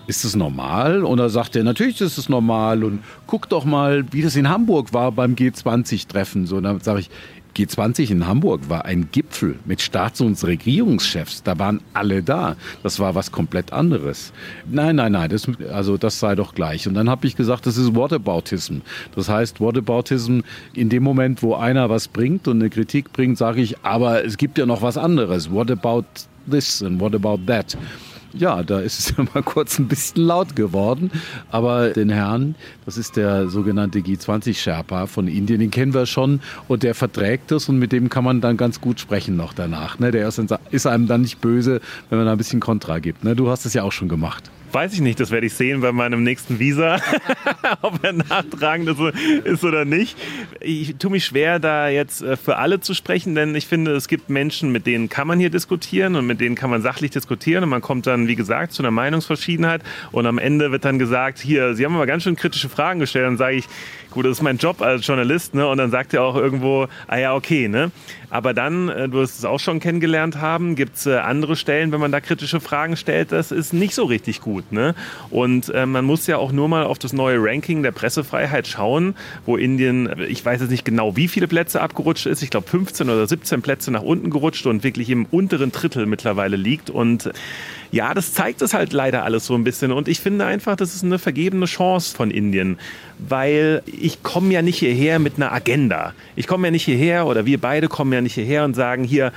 Ist 0.06 0.26
das 0.26 0.36
normal? 0.36 1.06
Und 1.06 1.18
da 1.18 1.30
sagt 1.30 1.56
er, 1.56 1.64
natürlich 1.64 2.02
ist 2.02 2.18
es 2.18 2.28
normal 2.28 2.84
und 2.84 3.06
guck 3.26 3.48
doch 3.48 3.64
mal, 3.64 4.04
wie 4.12 4.22
das 4.22 4.36
in 4.36 4.50
Hamburg 4.50 4.92
war 4.92 5.14
beim 5.14 5.36
G20-Treffen. 5.36 6.46
So, 6.46 6.60
dann 6.60 6.82
sage 6.82 7.00
ich, 7.00 7.10
G20 7.56 8.12
in 8.12 8.28
Hamburg 8.28 8.70
war 8.70 8.86
ein 8.86 9.10
Gipfel 9.12 9.58
mit 9.66 9.82
Staats- 9.82 10.22
und 10.22 10.42
Regierungschefs. 10.44 11.44
Da 11.44 11.58
waren 11.58 11.82
alle 11.94 12.22
da. 12.22 12.56
Das 12.84 13.00
war 13.00 13.16
was 13.16 13.32
komplett 13.32 13.72
anderes. 13.72 14.34
Nein, 14.70 14.98
nein, 14.98 15.14
nein, 15.14 15.30
das, 15.30 15.48
also 15.72 15.98
das 15.98 16.20
sei 16.20 16.36
doch 16.36 16.54
gleich. 16.54 16.88
Und 16.88 16.96
dann 16.96 17.10
habe 17.10 17.28
ich 17.28 17.36
gesagt, 17.36 17.66
das 17.66 17.78
ist 17.78 17.96
Whataboutism. 17.96 18.80
Das 19.16 19.30
heißt, 19.30 19.62
Whataboutism, 19.62 20.42
in 20.74 20.90
dem 20.90 21.04
Moment, 21.04 21.42
wo 21.44 21.56
einer 21.56 21.90
was 21.90 22.08
bringt 22.08 22.48
und 22.48 22.60
eine 22.60 22.70
Kritik 22.70 23.14
bringt, 23.14 23.38
sage 23.38 23.62
ich, 23.62 23.78
aber 23.84 24.26
es 24.26 24.38
gibt 24.38 24.58
ja 24.58 24.66
noch 24.66 24.82
was 24.82 24.98
anderes. 24.98 25.50
What 25.52 25.72
about 25.72 26.06
this 26.50 26.84
and 26.84 27.00
what 27.00 27.16
about 27.16 27.40
that? 27.48 27.78
Ja, 28.38 28.64
da 28.64 28.80
ist 28.80 29.00
es 29.00 29.10
ja 29.18 29.24
mal 29.34 29.44
kurz 29.44 29.80
ein 29.80 29.88
bisschen 29.88 30.24
laut 30.24 30.56
geworden. 30.56 31.12
Aber 31.52 31.90
den 31.90 32.10
Herrn, 32.10 32.56
das 32.86 32.98
ist 32.98 33.16
der 33.16 33.48
sogenannte 33.48 34.00
G20-Sherpa 34.00 35.08
von 35.08 35.28
Indien, 35.28 35.60
den 35.60 35.72
kennen 35.72 35.94
wir 35.94 36.06
schon 36.06 36.42
und 36.68 36.84
der 36.84 36.96
verträgt 36.96 37.52
das 37.52 37.70
und 37.70 37.80
mit 37.80 37.92
dem 37.92 38.10
kann 38.10 38.24
man 38.24 38.42
dann 38.42 38.58
ganz 38.58 38.82
gut 38.82 39.00
sprechen 39.00 39.36
noch 39.36 39.54
danach. 39.54 40.00
Ne? 40.00 40.12
Der 40.12 40.28
ist 40.72 40.88
einem 40.88 41.08
dann 41.08 41.22
nicht 41.22 41.40
böse, 41.40 41.82
wenn 42.10 42.18
man 42.18 42.28
da 42.28 42.34
ein 42.34 42.38
bisschen 42.38 42.60
Kontra 42.60 43.00
gibt. 43.00 43.24
Ne? 43.24 43.36
Du 43.36 43.50
hast 43.50 43.66
es 43.66 43.74
ja 43.74 43.84
auch 43.84 43.92
schon 43.92 44.10
gemacht. 44.10 44.52
Weiß 44.76 44.92
ich 44.92 45.00
nicht, 45.00 45.22
das 45.22 45.32
werde 45.32 45.48
ich 45.48 45.54
sehen 45.54 45.80
bei 45.80 45.94
meinem 45.94 46.24
nächsten 46.24 46.60
Visa, 46.60 47.00
ob 47.82 48.04
er 48.04 48.12
nachtragend 48.12 48.90
ist 49.46 49.64
oder 49.64 49.86
nicht. 49.86 50.18
Ich 50.60 50.98
tue 50.98 51.12
mich 51.12 51.24
schwer, 51.24 51.60
da 51.60 51.88
jetzt 51.88 52.22
äh, 52.22 52.36
für 52.36 52.58
alle 52.58 52.82
zu 52.82 52.94
sprechen, 52.94 53.36
denn 53.36 53.56
ich 53.56 53.68
finde, 53.68 53.94
es 53.94 54.10
gibt 54.10 54.30
Menschen, 54.30 54.74
mit 54.74 54.86
denen 54.86 55.08
kann 55.08 55.30
man 55.30 55.40
hier 55.40 55.50
diskutieren 55.50 56.18
und 56.18 56.28
mit 56.28 56.42
denen 56.42 56.56
kann 56.56 56.70
man 56.70 56.82
sachlich 56.82 57.12
diskutieren 57.12 57.64
und 57.64 57.70
man 57.70 57.80
kommt 57.80 58.06
dann, 58.06 58.28
wie 58.28 58.36
gesagt, 58.36 58.74
zu 58.74 58.84
einer 58.84 58.92
Meinungsverschiedenheit 58.92 59.82
und 60.12 60.26
am 60.26 60.38
Ende 60.38 60.74
wird 60.74 60.84
dann 60.84 61.00
gesagt, 61.00 61.40
hier, 61.40 61.74
Sie 61.74 61.86
haben 61.86 61.96
aber 61.96 62.06
ganz 62.06 62.24
schön 62.24 62.36
kritische 62.36 62.68
Fragen 62.68 63.00
gestellt. 63.00 63.28
Dann 63.28 63.38
sage 63.38 63.56
ich, 63.56 63.70
gut, 64.16 64.26
das 64.26 64.38
ist 64.38 64.42
mein 64.42 64.58
Job 64.58 64.82
als 64.82 65.06
Journalist, 65.06 65.54
ne? 65.54 65.68
Und 65.68 65.78
dann 65.78 65.92
sagt 65.92 66.14
er 66.14 66.24
auch 66.24 66.36
irgendwo, 66.36 66.88
ah 67.08 67.18
ja, 67.18 67.36
okay, 67.36 67.68
ne? 67.68 67.92
Aber 68.30 68.54
dann, 68.54 68.90
äh, 68.90 69.08
du 69.08 69.18
wirst 69.18 69.38
es 69.38 69.46
auch 69.46 69.60
schon 69.60 69.80
kennengelernt 69.80 70.38
haben, 70.38 70.76
gibt 70.76 70.96
es 70.96 71.06
äh, 71.06 71.18
andere 71.18 71.56
Stellen, 71.56 71.92
wenn 71.92 72.00
man 72.00 72.12
da 72.12 72.22
kritische 72.22 72.60
Fragen 72.60 72.98
stellt, 72.98 73.32
das 73.32 73.52
ist 73.52 73.74
nicht 73.74 73.94
so 73.94 74.06
richtig 74.06 74.42
gut, 74.42 74.72
ne? 74.72 74.96
Und 75.30 75.70
äh, 75.70 75.86
man 75.86 76.06
muss 76.06 76.26
ja 76.28 76.38
auch 76.38 76.54
nur 76.54 76.70
mal 76.70 76.86
auf 76.86 76.98
das 76.98 77.14
neue 77.14 77.38
Ranking 77.40 77.84
der 77.84 77.92
Pressefreiheit 77.92 78.68
schauen, 78.68 79.16
wo 79.46 79.58
Indien, 79.58 80.10
ich 80.30 80.44
weiß 80.44 80.62
jetzt 80.62 80.72
nicht 80.72 80.86
genau, 80.86 81.16
wie 81.18 81.28
viele 81.28 81.48
Plätze 81.48 81.82
abgerutscht 81.82 82.26
ist, 82.26 82.42
ich 82.42 82.50
glaube 82.50 82.68
15 82.70 83.10
oder 83.10 83.28
17 83.28 83.62
Plätze 83.62 83.92
nach 83.92 84.02
unten 84.02 84.30
gerutscht 84.30 84.66
und 84.66 84.84
wirklich 84.84 85.10
im 85.10 85.26
unteren 85.26 85.74
Drittel 85.74 86.06
mittlerweile 86.06 86.56
liegt 86.56 86.90
und 86.90 87.30
ja, 87.96 88.14
das 88.14 88.34
zeigt 88.34 88.62
es 88.62 88.74
halt 88.74 88.92
leider 88.92 89.24
alles 89.24 89.46
so 89.46 89.56
ein 89.56 89.64
bisschen. 89.64 89.94
Und 89.94 90.10
ich 90.10 90.20
finde 90.20 90.46
einfach, 90.46 90.76
das 90.76 90.94
ist 90.94 91.06
eine 91.06 91.18
vergebene 91.18 91.66
Chance 91.66 92.14
von 92.14 92.30
Indien, 92.30 92.78
weil 93.20 93.84
ich 93.86 94.22
komme 94.22 94.52
ja 94.54 94.62
nicht 94.62 94.80
hierher 94.80 95.18
mit 95.18 95.38
einer 95.38 95.54
Agenda. 95.54 96.14
Ich 96.36 96.46
komme 96.46 96.68
ja 96.68 96.72
nicht 96.72 96.84
hierher 96.84 97.26
oder 97.26 97.46
wir 97.46 97.58
beide 97.58 97.88
kommen 97.88 98.12
ja 98.12 98.20
nicht 98.20 98.34
hierher 98.34 98.66
und 98.66 98.74
sagen 98.74 99.06
hier, 99.06 99.32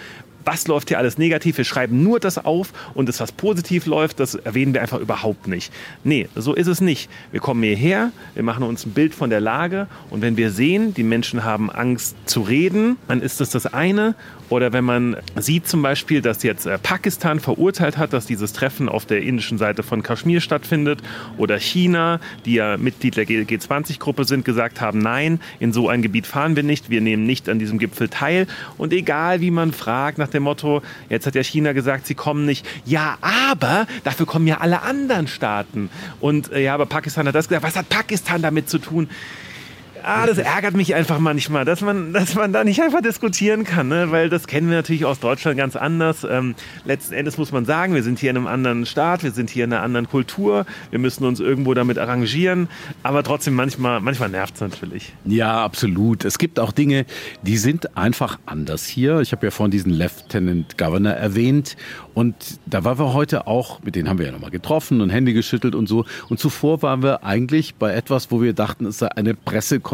was 0.44 0.66
läuft 0.66 0.88
hier 0.88 0.98
alles 0.98 1.18
negativ. 1.18 1.58
Wir 1.58 1.64
schreiben 1.64 2.02
nur 2.02 2.18
das 2.18 2.44
auf 2.44 2.72
und 2.94 3.08
das, 3.08 3.20
was 3.20 3.30
positiv 3.30 3.86
läuft, 3.86 4.18
das 4.18 4.34
erwähnen 4.34 4.74
wir 4.74 4.80
einfach 4.80 4.98
überhaupt 4.98 5.46
nicht. 5.46 5.72
Nee, 6.02 6.26
so 6.34 6.52
ist 6.52 6.66
es 6.66 6.80
nicht. 6.80 7.08
Wir 7.30 7.38
kommen 7.38 7.62
hierher, 7.62 8.10
wir 8.34 8.42
machen 8.42 8.64
uns 8.64 8.86
ein 8.86 8.90
Bild 8.90 9.14
von 9.14 9.30
der 9.30 9.40
Lage 9.40 9.86
und 10.10 10.20
wenn 10.20 10.36
wir 10.36 10.50
sehen, 10.50 10.94
die 10.94 11.04
Menschen 11.04 11.44
haben 11.44 11.70
Angst 11.70 12.16
zu 12.24 12.40
reden, 12.40 12.96
dann 13.06 13.22
ist 13.22 13.40
das 13.40 13.50
das 13.50 13.66
eine. 13.66 14.16
Oder 14.48 14.72
wenn 14.72 14.84
man 14.84 15.16
sieht 15.36 15.68
zum 15.68 15.82
Beispiel, 15.82 16.22
dass 16.22 16.42
jetzt 16.42 16.66
äh, 16.66 16.78
Pakistan 16.78 17.40
verurteilt 17.40 17.98
hat, 17.98 18.12
dass 18.12 18.26
dieses 18.26 18.52
Treffen 18.52 18.88
auf 18.88 19.04
der 19.04 19.22
indischen 19.22 19.58
Seite 19.58 19.82
von 19.82 20.02
Kaschmir 20.02 20.40
stattfindet, 20.40 21.02
oder 21.36 21.58
China, 21.58 22.20
die 22.44 22.54
ja 22.54 22.76
Mitglied 22.76 23.16
der 23.16 23.26
G20-Gruppe 23.26 24.24
sind, 24.24 24.44
gesagt 24.44 24.80
haben, 24.80 24.98
nein, 24.98 25.40
in 25.60 25.72
so 25.72 25.88
ein 25.88 26.02
Gebiet 26.02 26.26
fahren 26.26 26.56
wir 26.56 26.62
nicht, 26.62 26.90
wir 26.90 27.00
nehmen 27.00 27.24
nicht 27.24 27.48
an 27.48 27.58
diesem 27.58 27.78
Gipfel 27.78 28.08
teil. 28.08 28.46
Und 28.76 28.92
egal 28.92 29.40
wie 29.40 29.50
man 29.50 29.72
fragt 29.72 30.18
nach 30.18 30.28
dem 30.28 30.44
Motto, 30.44 30.82
jetzt 31.08 31.26
hat 31.26 31.34
ja 31.34 31.42
China 31.42 31.72
gesagt, 31.72 32.06
sie 32.06 32.14
kommen 32.14 32.46
nicht, 32.46 32.66
ja, 32.84 33.18
aber 33.20 33.86
dafür 34.04 34.26
kommen 34.26 34.46
ja 34.46 34.58
alle 34.58 34.82
anderen 34.82 35.26
Staaten. 35.26 35.90
Und 36.20 36.52
äh, 36.52 36.62
ja, 36.62 36.74
aber 36.74 36.86
Pakistan 36.86 37.26
hat 37.28 37.34
das 37.34 37.48
gesagt, 37.48 37.64
was 37.64 37.76
hat 37.76 37.88
Pakistan 37.88 38.42
damit 38.42 38.68
zu 38.68 38.78
tun? 38.78 39.08
Ah, 40.02 40.26
das 40.26 40.38
ärgert 40.38 40.74
mich 40.74 40.94
einfach 40.94 41.18
manchmal, 41.18 41.64
dass 41.64 41.80
man, 41.80 42.12
dass 42.12 42.34
man 42.34 42.52
da 42.52 42.64
nicht 42.64 42.80
einfach 42.82 43.00
diskutieren 43.00 43.64
kann, 43.64 43.88
ne? 43.88 44.10
weil 44.10 44.28
das 44.28 44.46
kennen 44.46 44.68
wir 44.68 44.76
natürlich 44.76 45.04
aus 45.04 45.20
Deutschland 45.20 45.56
ganz 45.56 45.76
anders. 45.76 46.26
Ähm, 46.28 46.54
letzten 46.84 47.14
Endes 47.14 47.38
muss 47.38 47.52
man 47.52 47.64
sagen, 47.64 47.94
wir 47.94 48.02
sind 48.02 48.18
hier 48.18 48.30
in 48.30 48.36
einem 48.36 48.46
anderen 48.46 48.86
Staat, 48.86 49.22
wir 49.22 49.32
sind 49.32 49.50
hier 49.50 49.64
in 49.64 49.72
einer 49.72 49.82
anderen 49.82 50.08
Kultur, 50.08 50.66
wir 50.90 50.98
müssen 50.98 51.24
uns 51.24 51.40
irgendwo 51.40 51.74
damit 51.74 51.98
arrangieren, 51.98 52.68
aber 53.02 53.22
trotzdem 53.22 53.54
manchmal, 53.54 54.00
manchmal 54.00 54.28
nervt 54.28 54.54
es 54.54 54.60
natürlich. 54.60 55.12
Ja, 55.24 55.64
absolut. 55.64 56.24
Es 56.24 56.38
gibt 56.38 56.58
auch 56.58 56.72
Dinge, 56.72 57.06
die 57.42 57.58
sind 57.58 57.96
einfach 57.96 58.38
anders 58.46 58.86
hier. 58.86 59.20
Ich 59.20 59.32
habe 59.32 59.46
ja 59.46 59.50
vorhin 59.50 59.70
diesen 59.70 59.92
Lieutenant 59.92 60.78
Governor 60.78 61.12
erwähnt 61.12 61.76
und 62.14 62.34
da 62.66 62.82
waren 62.84 62.98
wir 62.98 63.12
heute 63.12 63.46
auch, 63.46 63.80
mit 63.82 63.94
denen 63.94 64.08
haben 64.08 64.18
wir 64.18 64.26
ja 64.26 64.32
nochmal 64.32 64.50
getroffen 64.50 65.00
und 65.00 65.10
Hände 65.10 65.32
geschüttelt 65.32 65.76
und 65.76 65.88
so. 65.88 66.04
Und 66.28 66.40
zuvor 66.40 66.82
waren 66.82 67.02
wir 67.02 67.22
eigentlich 67.22 67.76
bei 67.76 67.94
etwas, 67.94 68.32
wo 68.32 68.42
wir 68.42 68.54
dachten, 68.54 68.86
es 68.86 68.98
sei 68.98 69.08
eine 69.08 69.34
Pressekonferenz. 69.34 69.87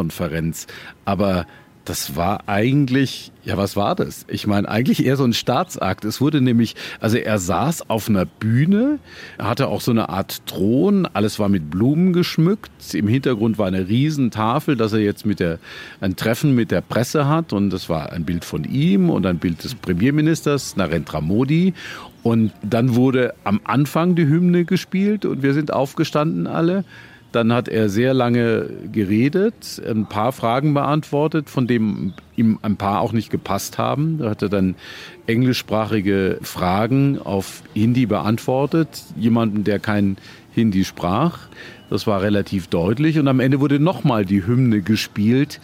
Aber 1.04 1.46
das 1.84 2.16
war 2.16 2.48
eigentlich, 2.48 3.30
ja, 3.44 3.58
was 3.58 3.76
war 3.76 3.94
das? 3.94 4.24
Ich 4.28 4.46
meine, 4.46 4.68
eigentlich 4.68 5.04
eher 5.04 5.16
so 5.16 5.24
ein 5.24 5.34
Staatsakt. 5.34 6.04
Es 6.04 6.20
wurde 6.20 6.40
nämlich, 6.40 6.76
also 6.98 7.18
er 7.18 7.38
saß 7.38 7.90
auf 7.90 8.08
einer 8.08 8.24
Bühne, 8.24 8.98
hatte 9.38 9.68
auch 9.68 9.82
so 9.82 9.90
eine 9.90 10.08
Art 10.08 10.46
Thron, 10.46 11.06
alles 11.12 11.38
war 11.38 11.50
mit 11.50 11.70
Blumen 11.70 12.14
geschmückt. 12.14 12.94
Im 12.94 13.06
Hintergrund 13.06 13.58
war 13.58 13.66
eine 13.66 13.88
Riesentafel, 13.88 14.76
dass 14.76 14.94
er 14.94 15.00
jetzt 15.00 15.26
mit 15.26 15.40
der, 15.40 15.58
ein 16.00 16.16
Treffen 16.16 16.54
mit 16.54 16.70
der 16.70 16.80
Presse 16.80 17.28
hat. 17.28 17.52
Und 17.52 17.70
das 17.70 17.88
war 17.90 18.12
ein 18.12 18.24
Bild 18.24 18.44
von 18.46 18.64
ihm 18.64 19.10
und 19.10 19.26
ein 19.26 19.38
Bild 19.38 19.62
des 19.62 19.74
Premierministers, 19.74 20.76
Narendra 20.76 21.20
Modi. 21.20 21.74
Und 22.22 22.52
dann 22.62 22.94
wurde 22.94 23.34
am 23.44 23.60
Anfang 23.64 24.14
die 24.14 24.26
Hymne 24.26 24.64
gespielt 24.64 25.26
und 25.26 25.42
wir 25.42 25.52
sind 25.52 25.70
aufgestanden 25.70 26.46
alle. 26.46 26.84
Dann 27.34 27.52
hat 27.52 27.66
er 27.66 27.88
sehr 27.88 28.14
lange 28.14 28.70
geredet, 28.92 29.82
ein 29.84 30.06
paar 30.06 30.30
Fragen 30.30 30.72
beantwortet, 30.72 31.50
von 31.50 31.66
denen 31.66 32.14
ihm 32.36 32.60
ein 32.62 32.76
paar 32.76 33.00
auch 33.00 33.12
nicht 33.12 33.28
gepasst 33.28 33.76
haben. 33.76 34.18
Da 34.18 34.30
hat 34.30 34.42
er 34.42 34.48
dann 34.48 34.76
englischsprachige 35.26 36.38
Fragen 36.42 37.18
auf 37.18 37.64
Hindi 37.74 38.06
beantwortet, 38.06 39.02
jemanden, 39.16 39.64
der 39.64 39.80
kein 39.80 40.16
Hindi 40.54 40.84
sprach. 40.84 41.40
Das 41.90 42.06
war 42.06 42.22
relativ 42.22 42.68
deutlich. 42.68 43.18
Und 43.18 43.26
am 43.26 43.40
Ende 43.40 43.58
wurde 43.58 43.80
nochmal 43.80 44.24
die 44.24 44.46
Hymne 44.46 44.80
gespielt. 44.80 45.60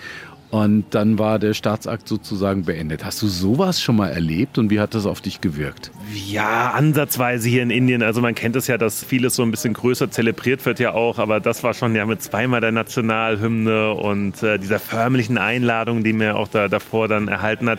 Und 0.50 0.86
dann 0.90 1.18
war 1.18 1.38
der 1.38 1.54
Staatsakt 1.54 2.08
sozusagen 2.08 2.64
beendet. 2.64 3.04
Hast 3.04 3.22
du 3.22 3.28
sowas 3.28 3.80
schon 3.80 3.94
mal 3.94 4.08
erlebt 4.08 4.58
und 4.58 4.68
wie 4.68 4.80
hat 4.80 4.94
das 4.94 5.06
auf 5.06 5.20
dich 5.20 5.40
gewirkt? 5.40 5.92
Ja, 6.12 6.72
ansatzweise 6.72 7.48
hier 7.48 7.62
in 7.62 7.70
Indien. 7.70 8.02
Also 8.02 8.20
man 8.20 8.34
kennt 8.34 8.56
es 8.56 8.66
ja, 8.66 8.76
dass 8.76 9.04
vieles 9.04 9.36
so 9.36 9.44
ein 9.44 9.52
bisschen 9.52 9.74
größer 9.74 10.10
zelebriert 10.10 10.66
wird 10.66 10.80
ja 10.80 10.92
auch, 10.92 11.18
aber 11.20 11.38
das 11.38 11.62
war 11.62 11.72
schon 11.72 11.94
ja 11.94 12.04
mit 12.04 12.20
zweimal 12.20 12.60
der 12.60 12.72
Nationalhymne 12.72 13.92
und 13.92 14.42
äh, 14.42 14.58
dieser 14.58 14.80
förmlichen 14.80 15.38
Einladung, 15.38 16.02
die 16.02 16.12
mir 16.12 16.36
auch 16.36 16.48
da 16.48 16.66
davor 16.66 17.06
dann 17.06 17.28
erhalten 17.28 17.70
hat. 17.70 17.78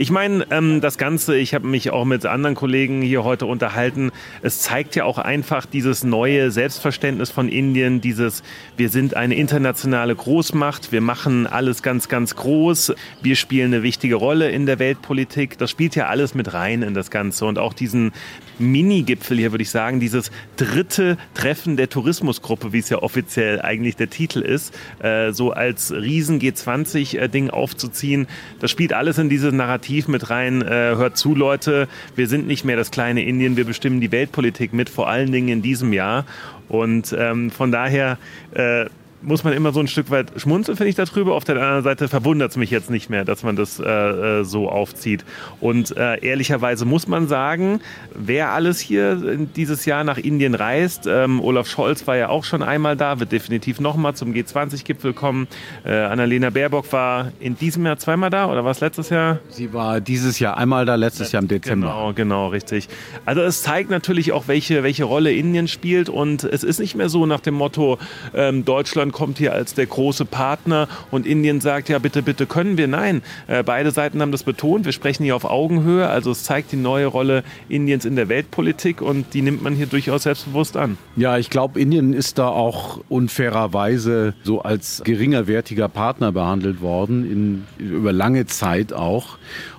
Ich 0.00 0.12
meine, 0.12 0.46
ähm, 0.52 0.80
das 0.80 0.96
Ganze, 0.96 1.36
ich 1.36 1.54
habe 1.54 1.66
mich 1.66 1.90
auch 1.90 2.04
mit 2.04 2.24
anderen 2.24 2.54
Kollegen 2.54 3.02
hier 3.02 3.24
heute 3.24 3.46
unterhalten, 3.46 4.12
es 4.42 4.60
zeigt 4.60 4.94
ja 4.94 5.02
auch 5.02 5.18
einfach 5.18 5.66
dieses 5.66 6.04
neue 6.04 6.52
Selbstverständnis 6.52 7.32
von 7.32 7.48
Indien, 7.48 8.00
dieses, 8.00 8.44
wir 8.76 8.90
sind 8.90 9.14
eine 9.14 9.34
internationale 9.34 10.14
Großmacht, 10.14 10.92
wir 10.92 11.00
machen 11.00 11.48
alles 11.48 11.82
ganz, 11.82 12.08
ganz 12.08 12.36
groß, 12.36 12.94
wir 13.22 13.34
spielen 13.34 13.74
eine 13.74 13.82
wichtige 13.82 14.14
Rolle 14.14 14.48
in 14.50 14.66
der 14.66 14.78
Weltpolitik. 14.78 15.58
Das 15.58 15.68
spielt 15.72 15.96
ja 15.96 16.06
alles 16.06 16.32
mit 16.32 16.54
rein 16.54 16.82
in 16.82 16.94
das 16.94 17.10
Ganze 17.10 17.46
und 17.46 17.58
auch 17.58 17.74
diesen 17.74 18.12
Mini-Gipfel 18.60 19.36
hier, 19.36 19.50
würde 19.50 19.62
ich 19.62 19.70
sagen, 19.70 19.98
dieses 19.98 20.30
dritte 20.56 21.16
Treffen 21.34 21.76
der 21.76 21.88
Tourismusgruppe, 21.88 22.72
wie 22.72 22.78
es 22.78 22.88
ja 22.88 23.02
offiziell 23.02 23.60
eigentlich 23.62 23.96
der 23.96 24.10
Titel 24.10 24.42
ist, 24.42 24.72
äh, 25.00 25.32
so 25.32 25.50
als 25.50 25.90
riesen 25.90 26.40
G20-Ding 26.40 27.50
aufzuziehen, 27.50 28.28
das 28.60 28.70
spielt 28.70 28.92
alles 28.92 29.18
in 29.18 29.28
dieses 29.28 29.52
Narrativ 29.52 29.87
Narrativ 29.88 30.08
mit 30.08 30.28
rein. 30.28 30.60
Äh, 30.60 30.96
hört 30.96 31.16
zu, 31.16 31.34
Leute, 31.34 31.88
wir 32.14 32.26
sind 32.28 32.46
nicht 32.46 32.62
mehr 32.62 32.76
das 32.76 32.90
kleine 32.90 33.24
Indien, 33.24 33.56
wir 33.56 33.64
bestimmen 33.64 34.02
die 34.02 34.12
Weltpolitik 34.12 34.74
mit, 34.74 34.90
vor 34.90 35.08
allen 35.08 35.32
Dingen 35.32 35.48
in 35.48 35.62
diesem 35.62 35.94
Jahr. 35.94 36.26
Und 36.68 37.16
ähm, 37.18 37.50
von 37.50 37.72
daher 37.72 38.18
äh, 38.52 38.84
muss 39.22 39.44
man 39.44 39.52
immer 39.52 39.72
so 39.72 39.80
ein 39.80 39.88
Stück 39.88 40.10
weit 40.10 40.32
schmunzeln, 40.36 40.76
finde 40.76 40.90
ich, 40.90 40.96
darüber. 40.96 41.34
Auf 41.34 41.44
der 41.44 41.56
anderen 41.56 41.82
Seite 41.82 42.08
verwundert 42.08 42.50
es 42.50 42.56
mich 42.56 42.70
jetzt 42.70 42.90
nicht 42.90 43.10
mehr, 43.10 43.24
dass 43.24 43.42
man 43.42 43.56
das 43.56 43.80
äh, 43.80 43.84
äh, 43.84 44.44
so 44.44 44.68
aufzieht. 44.68 45.24
Und 45.60 45.96
äh, 45.96 46.18
ehrlicherweise 46.24 46.84
muss 46.84 47.08
man 47.08 47.28
sagen, 47.28 47.80
wer 48.14 48.50
alles 48.50 48.78
hier 48.78 49.38
dieses 49.56 49.84
Jahr 49.84 50.04
nach 50.04 50.18
Indien 50.18 50.54
reist, 50.54 51.06
ähm, 51.06 51.40
Olaf 51.40 51.68
Scholz 51.68 52.06
war 52.06 52.16
ja 52.16 52.28
auch 52.28 52.44
schon 52.44 52.62
einmal 52.62 52.96
da, 52.96 53.20
wird 53.20 53.32
definitiv 53.32 53.80
nochmal 53.80 54.14
zum 54.14 54.32
G20-Gipfel 54.32 55.12
kommen. 55.12 55.48
Äh, 55.84 55.94
Annalena 55.94 56.50
Baerbock 56.50 56.92
war 56.92 57.32
in 57.40 57.56
diesem 57.56 57.84
Jahr 57.86 57.98
zweimal 57.98 58.30
da 58.30 58.50
oder 58.50 58.64
war 58.64 58.70
es 58.70 58.80
letztes 58.80 59.10
Jahr? 59.10 59.38
Sie 59.48 59.72
war 59.72 60.00
dieses 60.00 60.38
Jahr 60.38 60.56
einmal 60.56 60.86
da, 60.86 60.94
letztes 60.94 61.32
Jahr 61.32 61.42
im 61.42 61.48
Dezember. 61.48 61.88
Genau, 61.88 62.12
genau, 62.12 62.48
richtig. 62.48 62.88
Also 63.24 63.42
es 63.42 63.62
zeigt 63.62 63.90
natürlich 63.90 64.32
auch, 64.32 64.48
welche, 64.48 64.82
welche 64.82 65.04
Rolle 65.04 65.32
Indien 65.32 65.68
spielt 65.68 66.08
und 66.08 66.44
es 66.44 66.62
ist 66.62 66.78
nicht 66.78 66.94
mehr 66.94 67.08
so 67.08 67.26
nach 67.26 67.40
dem 67.40 67.54
Motto, 67.54 67.98
ähm, 68.34 68.64
Deutschland 68.64 69.07
Deutschland 69.08 69.12
kommt 69.12 69.38
hier 69.38 69.52
als 69.52 69.74
der 69.74 69.86
große 69.86 70.24
Partner 70.24 70.88
und 71.10 71.26
Indien 71.26 71.60
sagt, 71.60 71.88
ja 71.88 71.98
bitte, 71.98 72.22
bitte 72.22 72.46
können 72.46 72.76
wir. 72.76 72.88
Nein, 72.88 73.22
äh, 73.46 73.62
beide 73.62 73.90
Seiten 73.90 74.20
haben 74.20 74.32
das 74.32 74.42
betont. 74.42 74.84
Wir 74.84 74.92
sprechen 74.92 75.24
hier 75.24 75.36
auf 75.36 75.44
Augenhöhe. 75.44 76.08
Also 76.08 76.30
es 76.30 76.44
zeigt 76.44 76.72
die 76.72 76.76
neue 76.76 77.06
Rolle 77.06 77.42
Indiens 77.68 78.04
in 78.04 78.16
der 78.16 78.28
Weltpolitik 78.28 79.00
und 79.02 79.34
die 79.34 79.42
nimmt 79.42 79.62
man 79.62 79.74
hier 79.74 79.86
durchaus 79.86 80.24
selbstbewusst 80.24 80.76
an. 80.76 80.98
Ja, 81.16 81.38
ich 81.38 81.50
glaube, 81.50 81.80
Indien 81.80 82.12
ist 82.12 82.38
da 82.38 82.48
auch 82.48 83.00
unfairerweise 83.08 84.34
so 84.42 84.62
als 84.62 85.02
geringerwertiger 85.04 85.88
Partner 85.88 86.32
behandelt 86.32 86.80
worden, 86.80 87.30
in, 87.78 87.84
über 87.84 88.12
lange 88.12 88.46
Zeit 88.46 88.92
auch. 88.92 89.38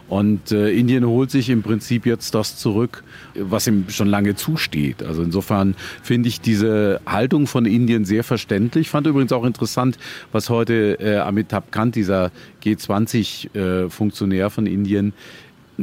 Und 0.10 0.52
äh, 0.52 0.72
Indien 0.72 1.06
holt 1.06 1.30
sich 1.30 1.50
im 1.50 1.62
Prinzip 1.62 2.06
jetzt 2.06 2.34
das 2.34 2.58
zurück, 2.58 3.04
was 3.36 3.67
ihm 3.67 3.86
schon 3.89 4.08
lange 4.08 4.36
zusteht. 4.36 5.04
Also 5.04 5.22
insofern 5.22 5.76
finde 6.02 6.30
ich 6.30 6.41
diese 6.41 7.00
Haltung 7.06 7.45
von 7.45 7.65
Indien 7.65 8.06
sehr 8.06 8.24
verständlich. 8.24 8.88
Ich 8.88 8.89
fand 8.89 9.06
übrigens 9.06 9.32
auch 9.32 9.45
interessant, 9.45 9.98
was 10.32 10.50
heute 10.50 11.00
äh, 11.00 11.17
Amitabh 11.17 11.69
Kant, 11.69 11.95
dieser 11.95 12.32
G20-Funktionär 12.63 14.45
äh, 14.48 14.50
von 14.50 14.65
Indien, 14.65 15.13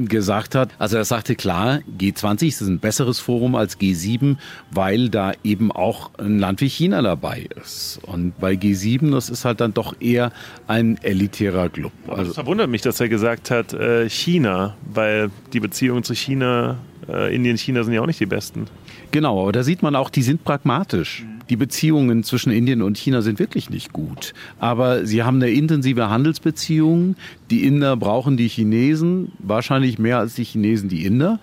gesagt 0.05 0.55
hat. 0.55 0.71
Also 0.79 0.97
er 0.97 1.05
sagte 1.05 1.35
klar, 1.35 1.81
G20 1.99 2.49
ist 2.49 2.61
ein 2.61 2.79
besseres 2.79 3.19
Forum 3.19 3.55
als 3.55 3.81
G7, 3.81 4.37
weil 4.71 5.09
da 5.09 5.33
eben 5.43 5.73
auch 5.73 6.11
ein 6.19 6.39
Land 6.39 6.61
wie 6.61 6.69
China 6.69 7.03
dabei 7.03 7.47
ist. 7.61 8.01
Und 8.03 8.39
bei 8.39 8.53
G7, 8.53 9.11
das 9.11 9.31
ist 9.31 9.45
halt 9.45 9.61
dann 9.61 9.75
doch 9.75 9.95
eher 10.01 10.33
ein 10.67 10.99
elitärer 11.03 11.69
Club. 11.69 11.93
Also, 12.09 12.31
es 12.31 12.35
verwundert 12.35 12.69
mich, 12.69 12.83
dass 12.83 13.01
er 13.01 13.09
gesagt 13.09 13.51
hat, 13.51 13.73
äh, 13.73 14.09
China, 14.09 14.77
weil 14.93 15.31
die 15.53 15.61
Beziehungen 15.61 16.03
zu 16.05 16.15
China, 16.15 16.77
äh, 17.09 17.35
Indien, 17.35 17.57
China 17.57 17.83
sind 17.83 17.95
ja 17.95 18.03
auch 18.03 18.07
nicht 18.07 18.21
die 18.21 18.27
besten. 18.27 18.67
Genau, 19.11 19.41
aber 19.41 19.53
da 19.53 19.63
sieht 19.63 19.83
man 19.83 19.97
auch, 19.97 20.11
die 20.11 20.23
sind 20.23 20.45
pragmatisch. 20.45 21.25
Die 21.49 21.57
Beziehungen 21.57 22.25
zwischen 22.25 22.51
Indien 22.51 22.83
und 22.83 22.99
China 22.99 23.23
sind 23.23 23.39
wirklich 23.39 23.71
nicht 23.71 23.93
gut. 23.93 24.35
Aber 24.59 25.07
sie 25.07 25.23
haben 25.23 25.37
eine 25.37 25.51
intensive 25.51 26.09
Handelsbeziehung. 26.11 27.17
Die 27.51 27.65
Inder 27.65 27.97
brauchen 27.97 28.37
die 28.37 28.49
Chinesen, 28.49 29.33
wahrscheinlich 29.39 29.99
mehr 29.99 30.19
als 30.19 30.35
die 30.35 30.45
Chinesen 30.45 30.89
die 30.89 31.05
Inder. 31.05 31.39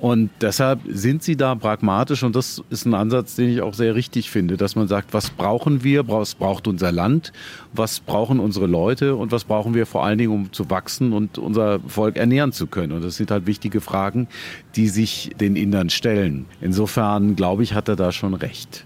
Und 0.00 0.30
deshalb 0.40 0.80
sind 0.86 1.22
sie 1.22 1.36
da 1.36 1.54
pragmatisch 1.56 2.22
und 2.22 2.36
das 2.36 2.62
ist 2.70 2.86
ein 2.86 2.94
Ansatz, 2.94 3.34
den 3.34 3.50
ich 3.50 3.62
auch 3.62 3.74
sehr 3.74 3.96
richtig 3.96 4.30
finde, 4.30 4.56
dass 4.56 4.76
man 4.76 4.86
sagt, 4.86 5.12
was 5.12 5.30
brauchen 5.30 5.82
wir, 5.82 6.06
was 6.06 6.36
braucht 6.36 6.68
unser 6.68 6.92
Land, 6.92 7.32
was 7.72 7.98
brauchen 7.98 8.38
unsere 8.38 8.66
Leute 8.66 9.16
und 9.16 9.32
was 9.32 9.44
brauchen 9.44 9.74
wir 9.74 9.86
vor 9.86 10.04
allen 10.04 10.18
Dingen, 10.18 10.32
um 10.32 10.52
zu 10.52 10.70
wachsen 10.70 11.12
und 11.12 11.38
unser 11.38 11.80
Volk 11.80 12.16
ernähren 12.16 12.52
zu 12.52 12.68
können. 12.68 12.92
Und 12.92 13.04
das 13.04 13.16
sind 13.16 13.30
halt 13.32 13.46
wichtige 13.46 13.80
Fragen, 13.80 14.28
die 14.76 14.88
sich 14.88 15.32
den 15.40 15.56
Indern 15.56 15.90
stellen. 15.90 16.46
Insofern 16.60 17.34
glaube 17.34 17.64
ich, 17.64 17.74
hat 17.74 17.88
er 17.88 17.96
da 17.96 18.12
schon 18.12 18.34
recht. 18.34 18.84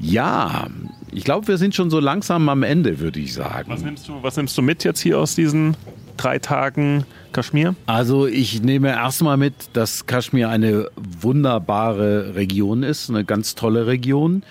Ja, 0.00 0.68
ich 1.12 1.24
glaube, 1.24 1.48
wir 1.48 1.58
sind 1.58 1.74
schon 1.74 1.90
so 1.90 2.00
langsam 2.00 2.48
am 2.48 2.62
Ende, 2.62 2.98
würde 2.98 3.20
ich 3.20 3.34
sagen. 3.34 3.70
Was 3.70 3.82
nimmst, 3.82 4.08
du, 4.08 4.22
was 4.22 4.36
nimmst 4.36 4.56
du 4.56 4.62
mit 4.62 4.84
jetzt 4.84 5.00
hier 5.00 5.18
aus 5.18 5.34
diesen 5.34 5.76
drei 6.16 6.38
Tagen 6.38 7.04
Kaschmir? 7.32 7.74
Also 7.86 8.26
ich 8.26 8.62
nehme 8.62 8.88
erstmal 8.88 9.36
mit, 9.36 9.54
dass 9.72 10.06
Kaschmir 10.06 10.48
eine 10.48 10.88
wunderbare 10.96 12.34
Region 12.34 12.82
ist, 12.82 13.10
eine 13.10 13.24
ganz 13.24 13.54
tolle 13.54 13.86
Region 13.86 14.42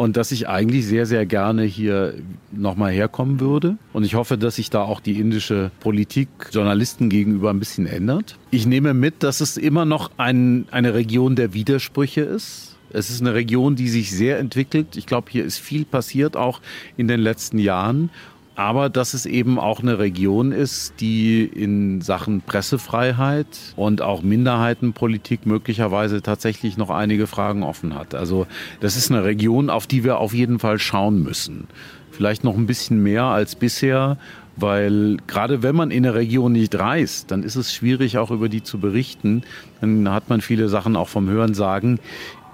und 0.00 0.16
dass 0.16 0.32
ich 0.32 0.48
eigentlich 0.48 0.86
sehr, 0.86 1.04
sehr 1.04 1.26
gerne 1.26 1.62
hier 1.62 2.14
nochmal 2.52 2.90
herkommen 2.90 3.38
würde. 3.38 3.76
Und 3.92 4.04
ich 4.04 4.14
hoffe, 4.14 4.38
dass 4.38 4.56
sich 4.56 4.70
da 4.70 4.80
auch 4.82 4.98
die 4.98 5.20
indische 5.20 5.70
Politik 5.80 6.28
Journalisten 6.52 7.10
gegenüber 7.10 7.50
ein 7.50 7.58
bisschen 7.58 7.86
ändert. 7.86 8.38
Ich 8.50 8.66
nehme 8.66 8.94
mit, 8.94 9.22
dass 9.22 9.42
es 9.42 9.58
immer 9.58 9.84
noch 9.84 10.10
ein, 10.16 10.66
eine 10.70 10.94
Region 10.94 11.36
der 11.36 11.52
Widersprüche 11.52 12.22
ist. 12.22 12.78
Es 12.88 13.10
ist 13.10 13.20
eine 13.20 13.34
Region, 13.34 13.76
die 13.76 13.88
sich 13.88 14.10
sehr 14.10 14.38
entwickelt. 14.38 14.96
Ich 14.96 15.04
glaube, 15.04 15.30
hier 15.30 15.44
ist 15.44 15.58
viel 15.58 15.84
passiert, 15.84 16.34
auch 16.34 16.62
in 16.96 17.06
den 17.06 17.20
letzten 17.20 17.58
Jahren 17.58 18.08
aber 18.56 18.88
dass 18.88 19.14
es 19.14 19.26
eben 19.26 19.58
auch 19.58 19.80
eine 19.80 19.98
Region 19.98 20.52
ist, 20.52 20.94
die 21.00 21.44
in 21.44 22.00
Sachen 22.00 22.42
Pressefreiheit 22.42 23.46
und 23.76 24.02
auch 24.02 24.22
Minderheitenpolitik 24.22 25.46
möglicherweise 25.46 26.20
tatsächlich 26.20 26.76
noch 26.76 26.90
einige 26.90 27.26
Fragen 27.26 27.62
offen 27.62 27.94
hat. 27.94 28.14
Also 28.14 28.46
das 28.80 28.96
ist 28.96 29.10
eine 29.10 29.24
Region, 29.24 29.70
auf 29.70 29.86
die 29.86 30.04
wir 30.04 30.18
auf 30.18 30.34
jeden 30.34 30.58
Fall 30.58 30.78
schauen 30.78 31.22
müssen. 31.22 31.68
Vielleicht 32.10 32.44
noch 32.44 32.56
ein 32.56 32.66
bisschen 32.66 33.02
mehr 33.02 33.24
als 33.24 33.54
bisher, 33.54 34.18
weil 34.56 35.16
gerade 35.26 35.62
wenn 35.62 35.76
man 35.76 35.90
in 35.90 36.04
eine 36.04 36.14
Region 36.14 36.52
nicht 36.52 36.74
reist, 36.74 37.30
dann 37.30 37.44
ist 37.44 37.56
es 37.56 37.72
schwierig 37.72 38.18
auch 38.18 38.30
über 38.30 38.48
die 38.48 38.62
zu 38.62 38.78
berichten. 38.78 39.42
Dann 39.80 40.10
hat 40.10 40.28
man 40.28 40.40
viele 40.40 40.68
Sachen 40.68 40.96
auch 40.96 41.08
vom 41.08 41.28
Hören 41.28 41.54
sagen. 41.54 41.98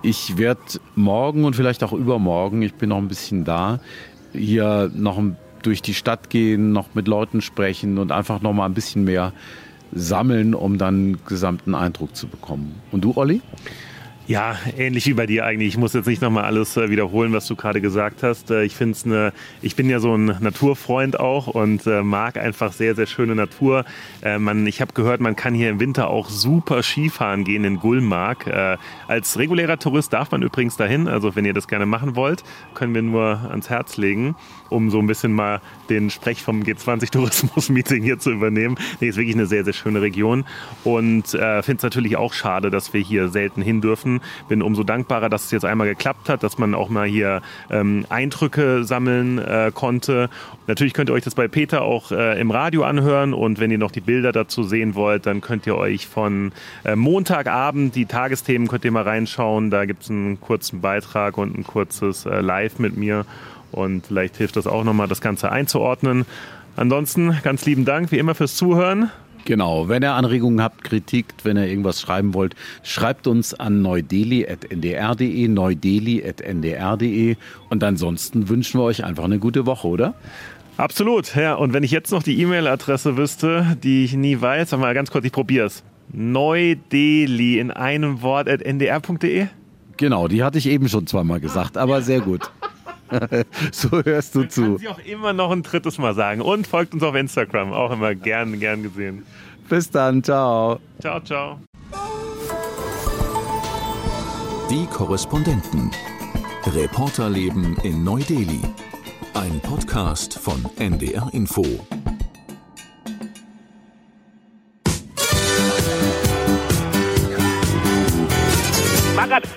Ich 0.02 0.38
werde 0.38 0.60
morgen 0.94 1.44
und 1.44 1.56
vielleicht 1.56 1.82
auch 1.82 1.92
übermorgen, 1.92 2.62
ich 2.62 2.74
bin 2.74 2.90
noch 2.90 2.98
ein 2.98 3.08
bisschen 3.08 3.44
da, 3.44 3.80
hier 4.32 4.90
noch 4.94 5.18
ein 5.18 5.36
durch 5.62 5.82
die 5.82 5.94
Stadt 5.94 6.30
gehen, 6.30 6.72
noch 6.72 6.94
mit 6.94 7.08
Leuten 7.08 7.40
sprechen 7.40 7.98
und 7.98 8.12
einfach 8.12 8.42
noch 8.42 8.52
mal 8.52 8.66
ein 8.66 8.74
bisschen 8.74 9.04
mehr 9.04 9.32
sammeln, 9.92 10.54
um 10.54 10.78
dann 10.78 10.94
einen 10.94 11.24
gesamten 11.26 11.74
Eindruck 11.74 12.16
zu 12.16 12.26
bekommen. 12.26 12.74
Und 12.90 13.02
du, 13.04 13.12
Olli? 13.16 13.40
Ja, 14.28 14.56
ähnlich 14.76 15.06
wie 15.06 15.14
bei 15.14 15.26
dir 15.26 15.44
eigentlich. 15.44 15.68
Ich 15.68 15.76
muss 15.76 15.92
jetzt 15.92 16.06
nicht 16.06 16.20
nochmal 16.20 16.46
alles 16.46 16.76
äh, 16.76 16.90
wiederholen, 16.90 17.32
was 17.32 17.46
du 17.46 17.54
gerade 17.54 17.80
gesagt 17.80 18.24
hast. 18.24 18.50
Äh, 18.50 18.64
ich 18.64 18.74
finde 18.74 18.98
eine, 19.04 19.32
ich 19.62 19.76
bin 19.76 19.88
ja 19.88 20.00
so 20.00 20.16
ein 20.16 20.36
Naturfreund 20.40 21.20
auch 21.20 21.46
und 21.46 21.86
äh, 21.86 22.02
mag 22.02 22.36
einfach 22.36 22.72
sehr, 22.72 22.96
sehr 22.96 23.06
schöne 23.06 23.36
Natur. 23.36 23.84
Man, 24.38 24.66
ich 24.66 24.80
habe 24.80 24.92
gehört, 24.92 25.20
man 25.20 25.36
kann 25.36 25.54
hier 25.54 25.70
im 25.70 25.78
Winter 25.78 26.08
auch 26.08 26.28
super 26.28 26.82
Skifahren 26.82 27.44
gehen 27.44 27.64
in 27.64 27.76
Gulmark. 27.78 28.50
Als 29.06 29.38
regulärer 29.38 29.78
Tourist 29.78 30.12
darf 30.12 30.30
man 30.30 30.42
übrigens 30.42 30.76
dahin. 30.76 31.06
Also 31.06 31.36
wenn 31.36 31.44
ihr 31.44 31.52
das 31.52 31.68
gerne 31.68 31.86
machen 31.86 32.16
wollt, 32.16 32.42
können 32.74 32.94
wir 32.94 33.02
nur 33.02 33.40
ans 33.48 33.70
Herz 33.70 33.96
legen, 33.96 34.34
um 34.68 34.90
so 34.90 34.98
ein 34.98 35.06
bisschen 35.06 35.32
mal 35.32 35.60
den 35.90 36.10
Sprech 36.10 36.42
vom 36.42 36.62
G20-Tourismus-Meeting 36.62 38.02
hier 38.02 38.18
zu 38.18 38.30
übernehmen. 38.30 38.76
Nee, 39.00 39.08
ist 39.08 39.16
wirklich 39.16 39.36
eine 39.36 39.46
sehr, 39.46 39.64
sehr 39.64 39.74
schöne 39.74 40.00
Region 40.02 40.44
und 40.82 41.34
äh, 41.34 41.62
finde 41.62 41.78
es 41.78 41.82
natürlich 41.82 42.16
auch 42.16 42.32
schade, 42.32 42.70
dass 42.70 42.92
wir 42.92 43.00
hier 43.00 43.28
selten 43.28 43.62
hin 43.62 43.80
dürfen. 43.80 44.15
Bin 44.48 44.62
umso 44.62 44.82
dankbarer, 44.84 45.28
dass 45.28 45.46
es 45.46 45.50
jetzt 45.50 45.64
einmal 45.64 45.88
geklappt 45.88 46.28
hat, 46.28 46.42
dass 46.42 46.58
man 46.58 46.74
auch 46.74 46.88
mal 46.88 47.06
hier 47.06 47.42
ähm, 47.70 48.06
Eindrücke 48.08 48.84
sammeln 48.84 49.38
äh, 49.38 49.70
konnte. 49.74 50.28
Natürlich 50.66 50.94
könnt 50.94 51.10
ihr 51.10 51.14
euch 51.14 51.24
das 51.24 51.34
bei 51.34 51.48
Peter 51.48 51.82
auch 51.82 52.10
äh, 52.10 52.40
im 52.40 52.50
Radio 52.50 52.84
anhören 52.84 53.34
und 53.34 53.60
wenn 53.60 53.70
ihr 53.70 53.78
noch 53.78 53.90
die 53.90 54.00
Bilder 54.00 54.32
dazu 54.32 54.62
sehen 54.62 54.94
wollt, 54.94 55.26
dann 55.26 55.40
könnt 55.40 55.66
ihr 55.66 55.76
euch 55.76 56.06
von 56.06 56.52
äh, 56.84 56.96
Montagabend 56.96 57.94
die 57.94 58.06
Tagesthemen 58.06 58.68
könnt 58.68 58.84
ihr 58.84 58.92
mal 58.92 59.02
reinschauen. 59.02 59.70
Da 59.70 59.84
gibt 59.84 60.02
es 60.02 60.10
einen 60.10 60.40
kurzen 60.40 60.80
Beitrag 60.80 61.38
und 61.38 61.56
ein 61.56 61.64
kurzes 61.64 62.26
äh, 62.26 62.40
Live 62.40 62.78
mit 62.78 62.96
mir 62.96 63.24
und 63.72 64.06
vielleicht 64.06 64.36
hilft 64.36 64.56
das 64.56 64.66
auch 64.66 64.84
nochmal, 64.84 65.08
das 65.08 65.20
Ganze 65.20 65.50
einzuordnen. 65.50 66.26
Ansonsten 66.76 67.38
ganz 67.42 67.64
lieben 67.64 67.84
Dank 67.84 68.12
wie 68.12 68.18
immer 68.18 68.34
fürs 68.34 68.54
Zuhören. 68.54 69.10
Genau, 69.46 69.88
wenn 69.88 70.02
ihr 70.02 70.12
Anregungen 70.12 70.60
habt, 70.60 70.82
Kritik, 70.82 71.26
wenn 71.44 71.56
ihr 71.56 71.68
irgendwas 71.68 72.00
schreiben 72.00 72.34
wollt, 72.34 72.56
schreibt 72.82 73.28
uns 73.28 73.54
an 73.54 73.80
neudeli.ndr.de, 73.80 75.46
neudeli.ndr.de 75.46 77.36
und 77.70 77.84
ansonsten 77.84 78.48
wünschen 78.48 78.80
wir 78.80 78.84
euch 78.84 79.04
einfach 79.04 79.22
eine 79.22 79.38
gute 79.38 79.64
Woche, 79.64 79.86
oder? 79.86 80.14
Absolut, 80.78 81.36
ja. 81.36 81.54
Und 81.54 81.72
wenn 81.72 81.84
ich 81.84 81.92
jetzt 81.92 82.10
noch 82.10 82.24
die 82.24 82.40
E-Mail-Adresse 82.40 83.16
wüsste, 83.16 83.76
die 83.84 84.04
ich 84.04 84.14
nie 84.14 84.40
weiß, 84.40 84.70
sag 84.70 84.80
mal 84.80 84.94
ganz 84.94 85.12
kurz, 85.12 85.24
ich 85.24 85.32
probier's. 85.32 85.84
Neudeli 86.12 87.60
in 87.60 87.70
einem 87.70 88.22
Wort 88.22 88.48
at 88.48 88.62
ndr.de? 88.62 89.46
Genau, 89.96 90.26
die 90.26 90.42
hatte 90.42 90.58
ich 90.58 90.68
eben 90.68 90.88
schon 90.88 91.06
zweimal 91.06 91.38
gesagt, 91.38 91.78
aber 91.78 92.02
sehr 92.02 92.20
gut. 92.20 92.50
so 93.72 94.02
hörst 94.04 94.34
du 94.34 94.40
Man 94.40 94.50
zu. 94.50 94.62
Kann 94.62 94.78
sie 94.78 94.88
auch 94.88 94.98
immer 94.98 95.32
noch 95.32 95.50
ein 95.50 95.62
drittes 95.62 95.98
Mal 95.98 96.14
sagen. 96.14 96.40
Und 96.40 96.66
folgt 96.66 96.94
uns 96.94 97.02
auf 97.02 97.14
Instagram. 97.14 97.72
Auch 97.72 97.90
immer 97.92 98.14
gern, 98.14 98.58
gern 98.58 98.82
gesehen. 98.82 99.24
Bis 99.68 99.90
dann. 99.90 100.22
Ciao. 100.22 100.80
Ciao, 101.00 101.20
ciao. 101.20 101.60
Die 104.70 104.86
Korrespondenten. 104.86 105.90
Reporterleben 106.66 107.76
in 107.84 108.02
Neu-Delhi. 108.02 108.60
Ein 109.34 109.60
Podcast 109.60 110.38
von 110.38 110.64
NDR 110.78 111.28
Info. 111.32 111.64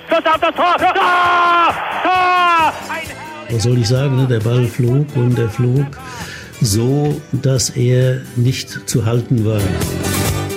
Schuss 0.10 0.26
auf 0.26 0.40
das 0.42 0.56
Tor! 0.56 0.78
Tor! 0.78 0.94
Tor! 2.04 2.88
Was 3.52 3.64
soll 3.64 3.78
ich 3.80 3.88
sagen, 3.88 4.16
ne? 4.16 4.28
der 4.28 4.40
Ball 4.40 4.68
flog 4.68 5.08
und 5.16 5.38
er 5.40 5.50
flog 5.50 5.86
so, 6.62 7.20
dass 7.32 7.70
er 7.72 8.22
nicht 8.36 8.90
zu 8.90 9.06
halten 9.06 9.46
war. 9.46 9.62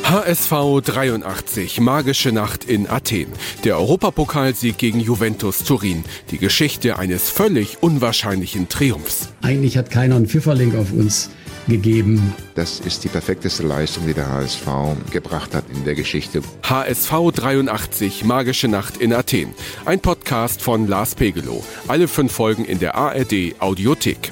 HSV 0.04 0.82
83, 0.84 1.80
magische 1.80 2.32
Nacht 2.32 2.64
in 2.64 2.86
Athen. 2.86 3.28
Der 3.64 3.78
Europapokalsieg 3.78 4.76
gegen 4.76 5.00
Juventus 5.00 5.64
Turin. 5.64 6.04
Die 6.30 6.38
Geschichte 6.38 6.98
eines 6.98 7.30
völlig 7.30 7.82
unwahrscheinlichen 7.82 8.68
Triumphs. 8.68 9.30
Eigentlich 9.40 9.78
hat 9.78 9.90
keiner 9.90 10.16
einen 10.16 10.26
Pfifferling 10.26 10.76
auf 10.76 10.92
uns 10.92 11.30
gegeben. 11.68 12.34
Das 12.54 12.80
ist 12.80 13.04
die 13.04 13.08
perfekteste 13.08 13.62
Leistung, 13.62 14.06
die 14.06 14.14
der 14.14 14.30
HSV 14.30 14.66
gebracht 15.10 15.54
hat 15.54 15.64
in 15.74 15.84
der 15.84 15.94
Geschichte. 15.94 16.42
HSV 16.62 17.12
83, 17.34 18.24
magische 18.24 18.68
Nacht 18.68 18.96
in 18.96 19.12
Athen. 19.12 19.54
Ein 19.84 20.00
Podcast 20.00 20.62
von 20.62 20.86
Lars 20.86 21.14
Pegelow. 21.14 21.64
Alle 21.88 22.08
fünf 22.08 22.32
Folgen 22.32 22.64
in 22.64 22.78
der 22.78 22.94
ARD 22.94 23.54
Audiothek. 23.58 24.30